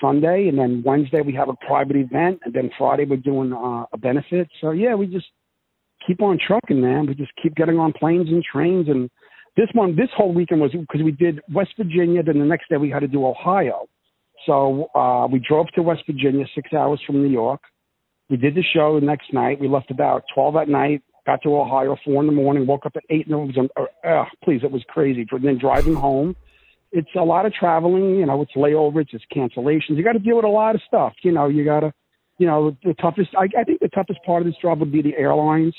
Sunday, 0.01 0.47
and 0.47 0.57
then 0.57 0.81
Wednesday 0.85 1.21
we 1.21 1.33
have 1.33 1.49
a 1.49 1.55
private 1.67 1.97
event, 1.97 2.39
and 2.45 2.53
then 2.53 2.71
Friday 2.77 3.05
we're 3.05 3.17
doing 3.17 3.51
uh, 3.51 3.83
a 3.91 3.97
benefit. 3.97 4.47
So 4.61 4.71
yeah, 4.71 4.95
we 4.95 5.07
just 5.07 5.27
keep 6.07 6.21
on 6.21 6.39
trucking, 6.45 6.79
man. 6.79 7.05
We 7.05 7.15
just 7.15 7.31
keep 7.41 7.55
getting 7.55 7.77
on 7.77 7.91
planes 7.91 8.29
and 8.29 8.43
trains. 8.43 8.87
And 8.87 9.09
this 9.57 9.67
one, 9.73 9.95
this 9.95 10.09
whole 10.15 10.33
weekend 10.33 10.61
was 10.61 10.71
because 10.71 11.03
we 11.03 11.11
did 11.11 11.41
West 11.53 11.71
Virginia. 11.77 12.23
Then 12.23 12.39
the 12.39 12.45
next 12.45 12.69
day 12.69 12.77
we 12.77 12.89
had 12.89 13.01
to 13.01 13.07
do 13.07 13.25
Ohio. 13.25 13.87
So 14.45 14.87
uh, 14.95 15.27
we 15.27 15.39
drove 15.39 15.67
to 15.75 15.81
West 15.81 16.03
Virginia, 16.07 16.45
six 16.55 16.71
hours 16.71 17.01
from 17.05 17.21
New 17.21 17.29
York. 17.29 17.59
We 18.29 18.37
did 18.37 18.55
the 18.55 18.63
show 18.73 18.97
the 18.99 19.05
next 19.05 19.33
night. 19.33 19.59
We 19.59 19.67
left 19.67 19.91
about 19.91 20.23
twelve 20.33 20.55
at 20.55 20.69
night. 20.69 21.03
Got 21.29 21.43
to 21.43 21.55
Ohio 21.55 21.95
four 22.03 22.23
in 22.23 22.25
the 22.25 22.33
morning. 22.33 22.65
Woke 22.65 22.87
up 22.87 22.95
at 22.95 23.03
eight. 23.11 23.27
And 23.27 23.51
it 23.51 23.55
was 23.55 23.69
uh, 23.77 24.07
uh, 24.07 24.25
please, 24.43 24.61
it 24.63 24.71
was 24.71 24.83
crazy. 24.87 25.27
And 25.29 25.43
then 25.43 25.59
driving 25.59 25.93
home, 25.93 26.35
it's 26.91 27.09
a 27.15 27.21
lot 27.21 27.45
of 27.45 27.53
traveling. 27.53 28.15
You 28.15 28.25
know, 28.25 28.41
it's 28.41 28.53
layovers, 28.53 29.09
it's 29.13 29.23
cancellations. 29.31 29.95
You 29.95 30.03
got 30.03 30.13
to 30.13 30.19
deal 30.19 30.37
with 30.37 30.45
a 30.45 30.47
lot 30.47 30.73
of 30.73 30.81
stuff. 30.87 31.13
You 31.21 31.31
know, 31.31 31.47
you 31.47 31.63
got 31.63 31.81
to, 31.81 31.93
you 32.39 32.47
know, 32.47 32.75
the 32.83 32.95
toughest. 32.95 33.29
I, 33.37 33.47
I 33.55 33.63
think 33.63 33.79
the 33.79 33.89
toughest 33.89 34.23
part 34.25 34.41
of 34.41 34.47
this 34.47 34.55
job 34.59 34.79
would 34.79 34.91
be 34.91 35.03
the 35.03 35.15
airlines. 35.15 35.75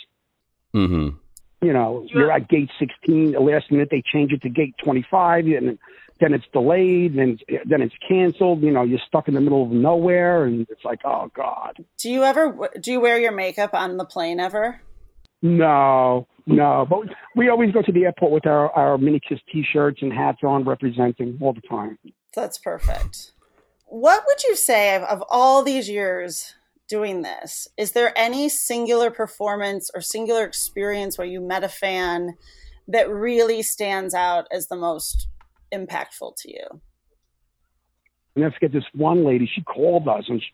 Mm-hmm. 0.72 1.16
You 1.66 1.72
know, 1.72 2.06
you're 2.14 2.30
at 2.30 2.48
gate 2.48 2.70
16. 2.78 3.32
The 3.32 3.40
last 3.40 3.72
minute 3.72 3.88
they 3.90 4.04
change 4.12 4.30
it 4.30 4.42
to 4.42 4.48
gate 4.50 4.76
25, 4.84 5.46
and 5.46 5.80
then 6.20 6.32
it's 6.32 6.46
delayed, 6.52 7.16
and 7.16 7.42
then 7.68 7.82
it's 7.82 7.94
canceled. 8.08 8.62
You 8.62 8.70
know, 8.70 8.84
you're 8.84 9.00
stuck 9.04 9.26
in 9.26 9.34
the 9.34 9.40
middle 9.40 9.64
of 9.64 9.72
nowhere, 9.72 10.44
and 10.44 10.64
it's 10.70 10.84
like, 10.84 11.00
oh 11.04 11.28
god. 11.34 11.84
Do 11.98 12.08
you 12.08 12.22
ever 12.22 12.70
do 12.80 12.92
you 12.92 13.00
wear 13.00 13.18
your 13.18 13.32
makeup 13.32 13.74
on 13.74 13.96
the 13.96 14.04
plane 14.04 14.38
ever? 14.38 14.80
No, 15.42 16.26
no. 16.46 16.86
But 16.88 17.00
we 17.36 17.48
always 17.48 17.72
go 17.72 17.82
to 17.82 17.92
the 17.92 18.04
airport 18.04 18.32
with 18.32 18.46
our 18.46 18.70
our 18.72 18.98
mini 18.98 19.20
kiss 19.26 19.38
T-shirts 19.52 20.02
and 20.02 20.12
hats 20.12 20.38
on, 20.42 20.64
representing 20.64 21.38
all 21.40 21.52
the 21.52 21.62
time. 21.62 21.98
That's 22.34 22.58
perfect. 22.58 23.32
What 23.86 24.24
would 24.26 24.44
you 24.44 24.54
say 24.54 24.94
of, 24.94 25.02
of 25.02 25.24
all 25.30 25.62
these 25.62 25.88
years 25.88 26.54
doing 26.88 27.22
this? 27.22 27.68
Is 27.76 27.92
there 27.92 28.12
any 28.16 28.48
singular 28.48 29.10
performance 29.10 29.90
or 29.94 30.00
singular 30.00 30.44
experience 30.44 31.16
where 31.16 31.26
you 31.26 31.40
met 31.40 31.64
a 31.64 31.68
fan 31.68 32.36
that 32.88 33.08
really 33.08 33.62
stands 33.62 34.14
out 34.14 34.46
as 34.52 34.68
the 34.68 34.76
most 34.76 35.28
impactful 35.72 36.36
to 36.36 36.50
you? 36.50 36.80
And 38.34 38.44
let's 38.44 38.58
get 38.60 38.72
this 38.72 38.84
one 38.94 39.24
lady. 39.24 39.50
She 39.52 39.62
called 39.62 40.06
us 40.08 40.24
and 40.28 40.40
she, 40.40 40.48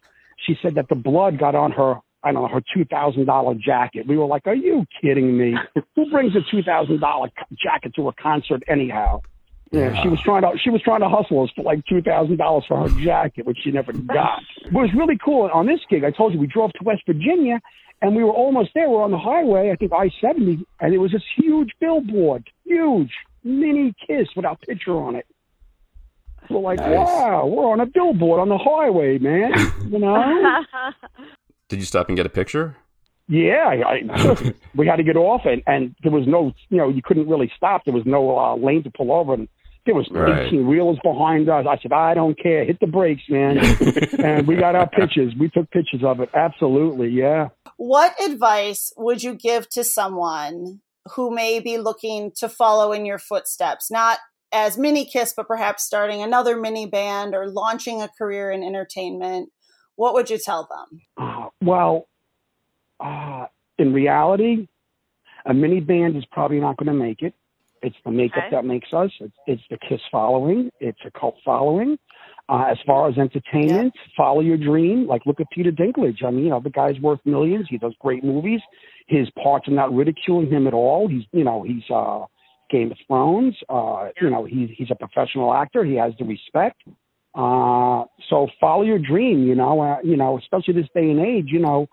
she 0.47 0.59
said 0.63 0.75
that 0.77 0.89
the 0.89 0.95
blood 0.95 1.39
got 1.39 1.55
on 1.55 1.73
her. 1.73 1.97
I 2.27 2.33
don't 2.33 2.43
know 2.43 2.49
her 2.49 2.63
two 2.75 2.85
thousand 2.85 3.27
dollar 3.27 3.55
jacket. 3.55 4.07
We 4.09 4.17
were 4.19 4.27
like, 4.27 4.47
"Are 4.47 4.55
you 4.55 4.85
kidding 5.01 5.37
me? 5.39 5.55
Who 5.97 6.11
brings 6.11 6.35
a 6.35 6.41
two 6.51 6.63
thousand 6.63 7.01
dollar 7.01 7.29
jacket 7.57 7.95
to 7.97 8.09
a 8.09 8.13
concert 8.15 8.63
anyhow?" 8.69 9.23
Yeah, 9.73 10.01
she 10.03 10.09
was 10.09 10.21
trying 10.23 10.43
to 10.43 10.51
she 10.63 10.71
was 10.71 10.81
trying 10.83 11.01
to 11.01 11.09
hustle 11.09 11.43
us 11.45 11.51
for 11.55 11.63
like 11.63 11.85
two 11.87 12.03
thousand 12.03 12.37
dollars 12.39 12.65
for 12.69 12.89
her 12.89 13.01
jacket, 13.01 13.47
which 13.47 13.59
she 13.63 13.71
never 13.71 13.93
got. 13.93 14.41
But 14.73 14.81
it 14.81 14.83
was 14.83 14.95
really 14.97 15.19
cool 15.25 15.49
on 15.53 15.67
this 15.67 15.81
gig. 15.89 16.03
I 16.05 16.11
told 16.11 16.33
you 16.35 16.41
we 16.41 16.47
drove 16.49 16.73
to 16.75 16.85
West 16.85 17.03
Virginia, 17.07 17.61
and 18.03 18.17
we 18.17 18.25
were 18.25 18.33
almost 18.33 18.71
there. 18.75 18.89
We're 18.91 19.03
on 19.03 19.13
the 19.13 19.19
highway, 19.19 19.71
I 19.73 19.77
think 19.77 19.93
I 19.93 20.11
seventy, 20.21 20.65
and 20.81 20.93
it 20.95 20.99
was 20.99 21.13
this 21.13 21.23
huge 21.37 21.71
billboard, 21.81 22.49
huge 22.65 23.13
mini 23.45 23.95
kiss 24.07 24.27
with 24.35 24.45
our 24.45 24.57
picture 24.57 24.97
on 24.97 25.15
it. 25.17 25.27
We're 26.51 26.61
like, 26.61 26.79
Nice. 26.79 26.91
wow, 26.97 27.47
we're 27.47 27.71
on 27.73 27.81
a 27.81 27.87
billboard 27.87 28.41
on 28.41 28.49
the 28.49 28.59
highway, 28.59 29.19
man. 29.19 29.53
You 29.91 29.99
know? 29.99 30.63
Did 31.69 31.81
you 31.81 31.85
stop 31.85 32.09
and 32.09 32.17
get 32.17 32.27
a 32.27 32.31
picture? 32.31 32.77
yeah, 33.29 33.67
I, 33.67 34.03
I, 34.09 34.55
we 34.77 34.87
had 34.87 34.97
to 34.97 35.03
get 35.03 35.17
off, 35.17 35.43
and 35.45 35.63
and 35.67 35.95
there 36.03 36.13
was 36.13 36.27
no, 36.27 36.53
you 36.69 36.77
know, 36.79 36.89
you 36.89 37.03
couldn't 37.03 37.29
really 37.29 37.51
stop. 37.57 37.85
There 37.85 37.95
was 37.95 38.07
no 38.07 38.39
uh, 38.39 38.57
lane 38.57 38.85
to 38.85 38.91
pull 38.91 39.13
over, 39.13 39.35
and 39.35 39.49
there 39.85 39.95
was 39.95 40.09
Right. 40.11 40.47
18 40.47 40.67
wheelers 40.67 40.99
behind 41.03 41.49
us. 41.49 41.67
I 41.69 41.79
said, 41.83 41.93
I 41.93 42.15
don't 42.15 42.39
care, 42.41 42.65
hit 42.65 42.79
the 42.81 42.87
brakes, 42.87 43.23
man. 43.29 43.59
and 44.19 44.47
we 44.47 44.57
got 44.57 44.75
our 44.75 44.89
pictures. 44.89 45.33
We 45.39 45.49
took 45.49 45.71
pictures 45.71 46.03
of 46.05 46.21
it. 46.21 46.29
Absolutely, 46.35 47.09
yeah. 47.11 47.49
What 47.77 48.15
advice 48.25 48.93
would 48.97 49.23
you 49.23 49.35
give 49.35 49.69
to 49.71 49.85
someone 49.85 50.81
who 51.15 51.33
may 51.33 51.61
be 51.61 51.79
looking 51.79 52.33
to 52.37 52.49
follow 52.49 52.93
in 52.93 53.07
your 53.07 53.19
footsteps, 53.19 53.91
not 53.91 54.19
as 54.53 54.77
Mini 54.79 55.05
Kiss, 55.05 55.35
but 55.37 55.47
perhaps 55.47 55.85
starting 55.85 56.21
another 56.23 56.57
mini 56.57 56.87
band 56.87 57.35
or 57.35 57.49
launching 57.49 58.03
a 58.03 58.09
career 58.09 58.51
in 58.51 58.63
entertainment? 58.63 59.51
What 59.95 60.15
would 60.15 60.31
you 60.31 60.39
tell 60.39 60.69
them? 60.69 61.26
Well, 61.63 62.07
uh, 63.01 63.47
in 63.79 63.93
reality, 63.93 64.69
a 65.47 65.55
mini 65.55 65.81
band 65.81 66.17
is 66.17 66.25
probably 66.33 66.61
not 66.61 66.77
going 66.77 66.87
to 66.89 66.93
make 66.93 67.23
it. 67.23 67.35
It's 67.83 67.97
the 68.05 68.11
makeup 68.11 68.45
Okay. 68.47 68.57
that 68.57 68.65
makes 68.65 68.93
us. 68.93 69.11
It's, 69.21 69.35
it's 69.47 69.63
the 69.71 69.79
Kiss 69.89 70.01
following. 70.11 70.71
It's 70.81 70.99
a 71.05 71.11
cult 71.11 71.37
following. 71.45 71.99
Uh, 72.49 72.67
as 72.71 72.79
far 72.87 73.09
as 73.09 73.19
entertainment, 73.19 73.93
follow 74.17 74.41
your 74.41 74.57
dream. 74.57 75.07
Like, 75.07 75.27
look 75.27 75.41
at 75.41 75.51
Peter 75.51 75.73
Dinklage. 75.73 76.25
I 76.25 76.31
mean, 76.31 76.45
you 76.45 76.51
know, 76.51 76.61
the 76.61 76.71
guy's 76.71 76.99
worth 77.01 77.21
millions. 77.25 77.67
He 77.69 77.77
does 77.77 77.93
great 78.01 78.25
movies. 78.25 78.61
His 79.09 79.29
parts 79.43 79.67
are 79.69 79.73
not 79.73 79.93
ridiculing 79.93 80.49
him 80.51 80.67
at 80.67 80.75
all. 80.75 81.09
He's, 81.09 81.25
you 81.33 81.45
know, 81.45 81.65
he's 81.65 81.83
uh, 81.93 82.25
Game 82.71 82.93
of 82.93 82.99
Thrones. 83.07 83.55
Uh, 83.69 84.09
You 84.21 84.31
know, 84.31 84.45
he's 84.45 84.71
he's 84.77 84.91
a 84.91 84.95
professional 84.95 85.53
actor. 85.53 85.85
He 85.85 85.97
has 85.97 86.13
the 86.19 86.25
respect. 86.25 86.83
Uh, 87.37 88.05
so 88.31 88.49
follow 88.59 88.83
your 88.83 88.99
dream. 88.99 89.47
You 89.47 89.55
know, 89.55 89.81
uh, 89.81 89.99
you 90.03 90.17
know, 90.17 90.39
especially 90.39 90.75
this 90.75 90.89
day 90.95 91.11
and 91.11 91.21
age. 91.21 91.49
You 91.49 91.61
know, 91.61 91.87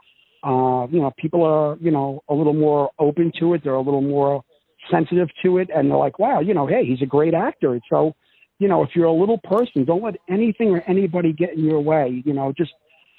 uh, 0.44 0.88
you 0.90 1.02
know, 1.02 1.12
people 1.18 1.44
are, 1.44 1.78
you 1.82 1.92
know, 1.92 2.24
a 2.30 2.34
little 2.34 2.54
more 2.54 2.92
open 2.98 3.32
to 3.40 3.54
it. 3.54 3.62
They're 3.64 3.74
a 3.74 3.82
little 3.82 4.02
more 4.02 4.44
sensitive 4.92 5.30
to 5.44 5.58
it, 5.58 5.70
and 5.74 5.90
they're 5.90 5.98
like, 5.98 6.20
wow, 6.20 6.40
you 6.40 6.54
know, 6.54 6.68
hey, 6.68 6.86
he's 6.86 7.02
a 7.02 7.06
great 7.06 7.34
actor. 7.34 7.80
So, 7.90 8.14
you 8.60 8.68
know, 8.68 8.84
if 8.84 8.90
you're 8.96 9.06
a 9.06 9.14
little 9.14 9.40
person, 9.44 9.86
don't 9.86 10.04
let 10.04 10.16
anything 10.30 10.70
or 10.70 10.82
anybody 10.88 11.34
get 11.34 11.54
in 11.54 11.64
your 11.64 11.82
way. 11.82 12.22
You 12.26 12.34
know, 12.34 12.54
just 12.58 12.72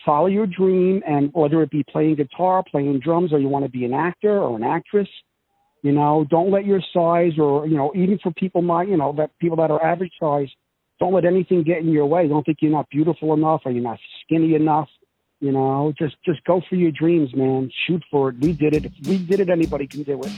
follow 0.05 0.27
your 0.27 0.47
dream, 0.47 1.03
and 1.07 1.31
whether 1.33 1.63
it 1.63 1.71
be 1.71 1.85
playing 1.91 2.17
guitar, 2.17 2.63
playing 2.71 3.01
drums, 3.01 3.33
or 3.33 3.39
you 3.39 3.49
want 3.49 3.65
to 3.65 3.71
be 3.71 3.85
an 3.85 3.95
actor 3.95 4.39
or 4.39 4.57
an 4.57 4.63
actress, 4.63 5.09
you 5.83 5.93
know, 5.93 6.27
don't 6.31 6.51
let 6.51 6.65
your 6.65 6.81
size 6.93 7.39
or 7.39 7.67
you 7.67 7.77
know, 7.77 7.93
even 7.95 8.19
for 8.23 8.33
people 8.33 8.63
my, 8.63 8.83
you 8.83 8.97
know, 8.97 9.15
that 9.17 9.31
people 9.39 9.57
that 9.59 9.71
are 9.71 9.85
average 9.85 10.13
size, 10.19 10.49
don't 11.01 11.13
let 11.13 11.25
anything 11.25 11.63
get 11.63 11.79
in 11.79 11.91
your 11.91 12.07
way. 12.07 12.29
Don't 12.29 12.45
think 12.45 12.59
you're 12.61 12.71
not 12.71 12.89
beautiful 12.91 13.35
enough 13.35 13.63
or 13.65 13.73
you're 13.73 13.83
not 13.83 13.99
skinny 14.23 14.55
enough. 14.55 14.89
You 15.41 15.53
know, 15.53 15.93
just 15.99 16.17
just 16.25 16.43
go 16.45 16.63
for 16.69 16.77
your 16.77 16.93
dreams, 16.93 17.35
man. 17.35 17.71
Shoot 17.87 18.03
for 18.11 18.31
it. 18.31 18.37
We 18.41 18.53
did 18.53 18.75
it. 18.75 18.85
If 18.87 18.93
we 19.07 19.19
did 19.19 19.41
it, 19.41 19.51
anybody 19.51 19.87
can 19.87 20.03
do 20.05 20.21
it. 20.23 20.33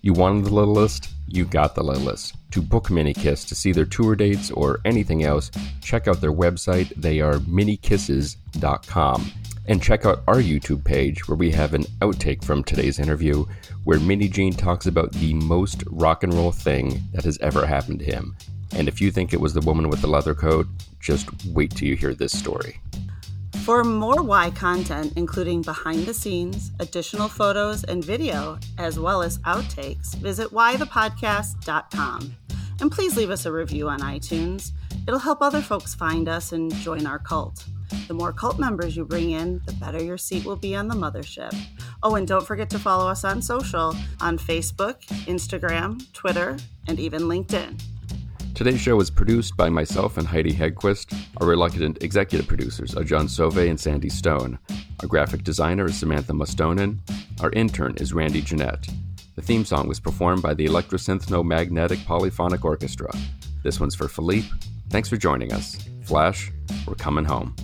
You 0.00 0.12
wanted 0.12 0.46
the 0.46 0.54
little 0.54 0.74
list? 0.74 1.08
You 1.26 1.44
got 1.44 1.74
the 1.74 1.82
little 1.82 2.02
list. 2.02 2.36
To 2.52 2.60
book 2.60 2.88
Minikiss 2.88 3.48
to 3.48 3.54
see 3.54 3.72
their 3.72 3.84
tour 3.84 4.14
dates 4.14 4.50
or 4.50 4.80
anything 4.84 5.24
else, 5.24 5.50
check 5.80 6.06
out 6.06 6.20
their 6.20 6.32
website. 6.32 6.92
They 6.94 7.20
are 7.20 7.34
minikisses.com. 7.34 9.32
And 9.66 9.82
check 9.82 10.04
out 10.04 10.22
our 10.26 10.36
YouTube 10.36 10.84
page 10.84 11.26
where 11.26 11.36
we 11.36 11.50
have 11.52 11.72
an 11.72 11.84
outtake 12.00 12.44
from 12.44 12.62
today's 12.62 12.98
interview 12.98 13.46
where 13.84 13.98
Mini 13.98 14.28
Gene 14.28 14.52
talks 14.52 14.86
about 14.86 15.12
the 15.12 15.34
most 15.34 15.84
rock 15.86 16.22
and 16.22 16.34
roll 16.34 16.52
thing 16.52 17.02
that 17.12 17.24
has 17.24 17.38
ever 17.38 17.66
happened 17.66 18.00
to 18.00 18.04
him. 18.04 18.36
And 18.74 18.88
if 18.88 19.00
you 19.00 19.10
think 19.10 19.32
it 19.32 19.40
was 19.40 19.54
the 19.54 19.60
woman 19.60 19.88
with 19.88 20.00
the 20.00 20.06
leather 20.06 20.34
coat, 20.34 20.66
just 21.00 21.28
wait 21.46 21.70
till 21.70 21.88
you 21.88 21.96
hear 21.96 22.14
this 22.14 22.36
story. 22.36 22.80
For 23.64 23.82
more 23.82 24.22
Y 24.22 24.50
content, 24.50 25.14
including 25.16 25.62
behind 25.62 26.04
the 26.04 26.12
scenes, 26.12 26.70
additional 26.80 27.28
photos, 27.28 27.84
and 27.84 28.04
video, 28.04 28.58
as 28.76 28.98
well 28.98 29.22
as 29.22 29.38
outtakes, 29.38 30.14
visit 30.16 30.50
whythepodcast.com. 30.50 32.36
And 32.80 32.92
please 32.92 33.16
leave 33.16 33.30
us 33.30 33.46
a 33.46 33.52
review 33.52 33.88
on 33.88 34.00
iTunes. 34.00 34.72
It'll 35.06 35.20
help 35.20 35.40
other 35.40 35.62
folks 35.62 35.94
find 35.94 36.28
us 36.28 36.52
and 36.52 36.74
join 36.74 37.06
our 37.06 37.18
cult. 37.18 37.64
The 38.08 38.14
more 38.14 38.32
cult 38.32 38.58
members 38.58 38.96
you 38.96 39.04
bring 39.04 39.30
in, 39.30 39.60
the 39.66 39.72
better 39.74 40.02
your 40.02 40.18
seat 40.18 40.44
will 40.44 40.56
be 40.56 40.74
on 40.76 40.88
the 40.88 40.94
mothership. 40.94 41.54
Oh, 42.02 42.16
and 42.16 42.26
don't 42.26 42.46
forget 42.46 42.70
to 42.70 42.78
follow 42.78 43.08
us 43.08 43.24
on 43.24 43.42
social 43.42 43.94
on 44.20 44.38
Facebook, 44.38 45.04
Instagram, 45.26 46.12
Twitter, 46.12 46.56
and 46.86 47.00
even 47.00 47.22
LinkedIn. 47.22 47.80
Today's 48.54 48.80
show 48.80 49.00
is 49.00 49.10
produced 49.10 49.56
by 49.56 49.68
myself 49.68 50.16
and 50.16 50.28
Heidi 50.28 50.52
Hedquist. 50.52 51.12
Our 51.38 51.46
reluctant 51.48 52.02
executive 52.04 52.46
producers 52.46 52.94
are 52.94 53.02
John 53.02 53.26
Sove 53.26 53.68
and 53.68 53.80
Sandy 53.80 54.08
Stone. 54.08 54.60
Our 55.00 55.08
graphic 55.08 55.42
designer 55.42 55.86
is 55.86 55.98
Samantha 55.98 56.32
Mustonen. 56.32 56.98
Our 57.40 57.50
intern 57.50 57.96
is 57.96 58.12
Randy 58.12 58.42
Jeanette. 58.42 58.86
The 59.34 59.42
theme 59.42 59.64
song 59.64 59.88
was 59.88 59.98
performed 59.98 60.42
by 60.42 60.54
the 60.54 60.66
Electrosynthno 60.66 61.44
Magnetic 61.44 61.98
Polyphonic 62.06 62.64
Orchestra. 62.64 63.12
This 63.64 63.80
one's 63.80 63.96
for 63.96 64.06
Philippe. 64.06 64.46
Thanks 64.88 65.08
for 65.08 65.16
joining 65.16 65.52
us. 65.52 65.76
Flash, 66.04 66.52
we're 66.86 66.94
coming 66.94 67.24
home. 67.24 67.56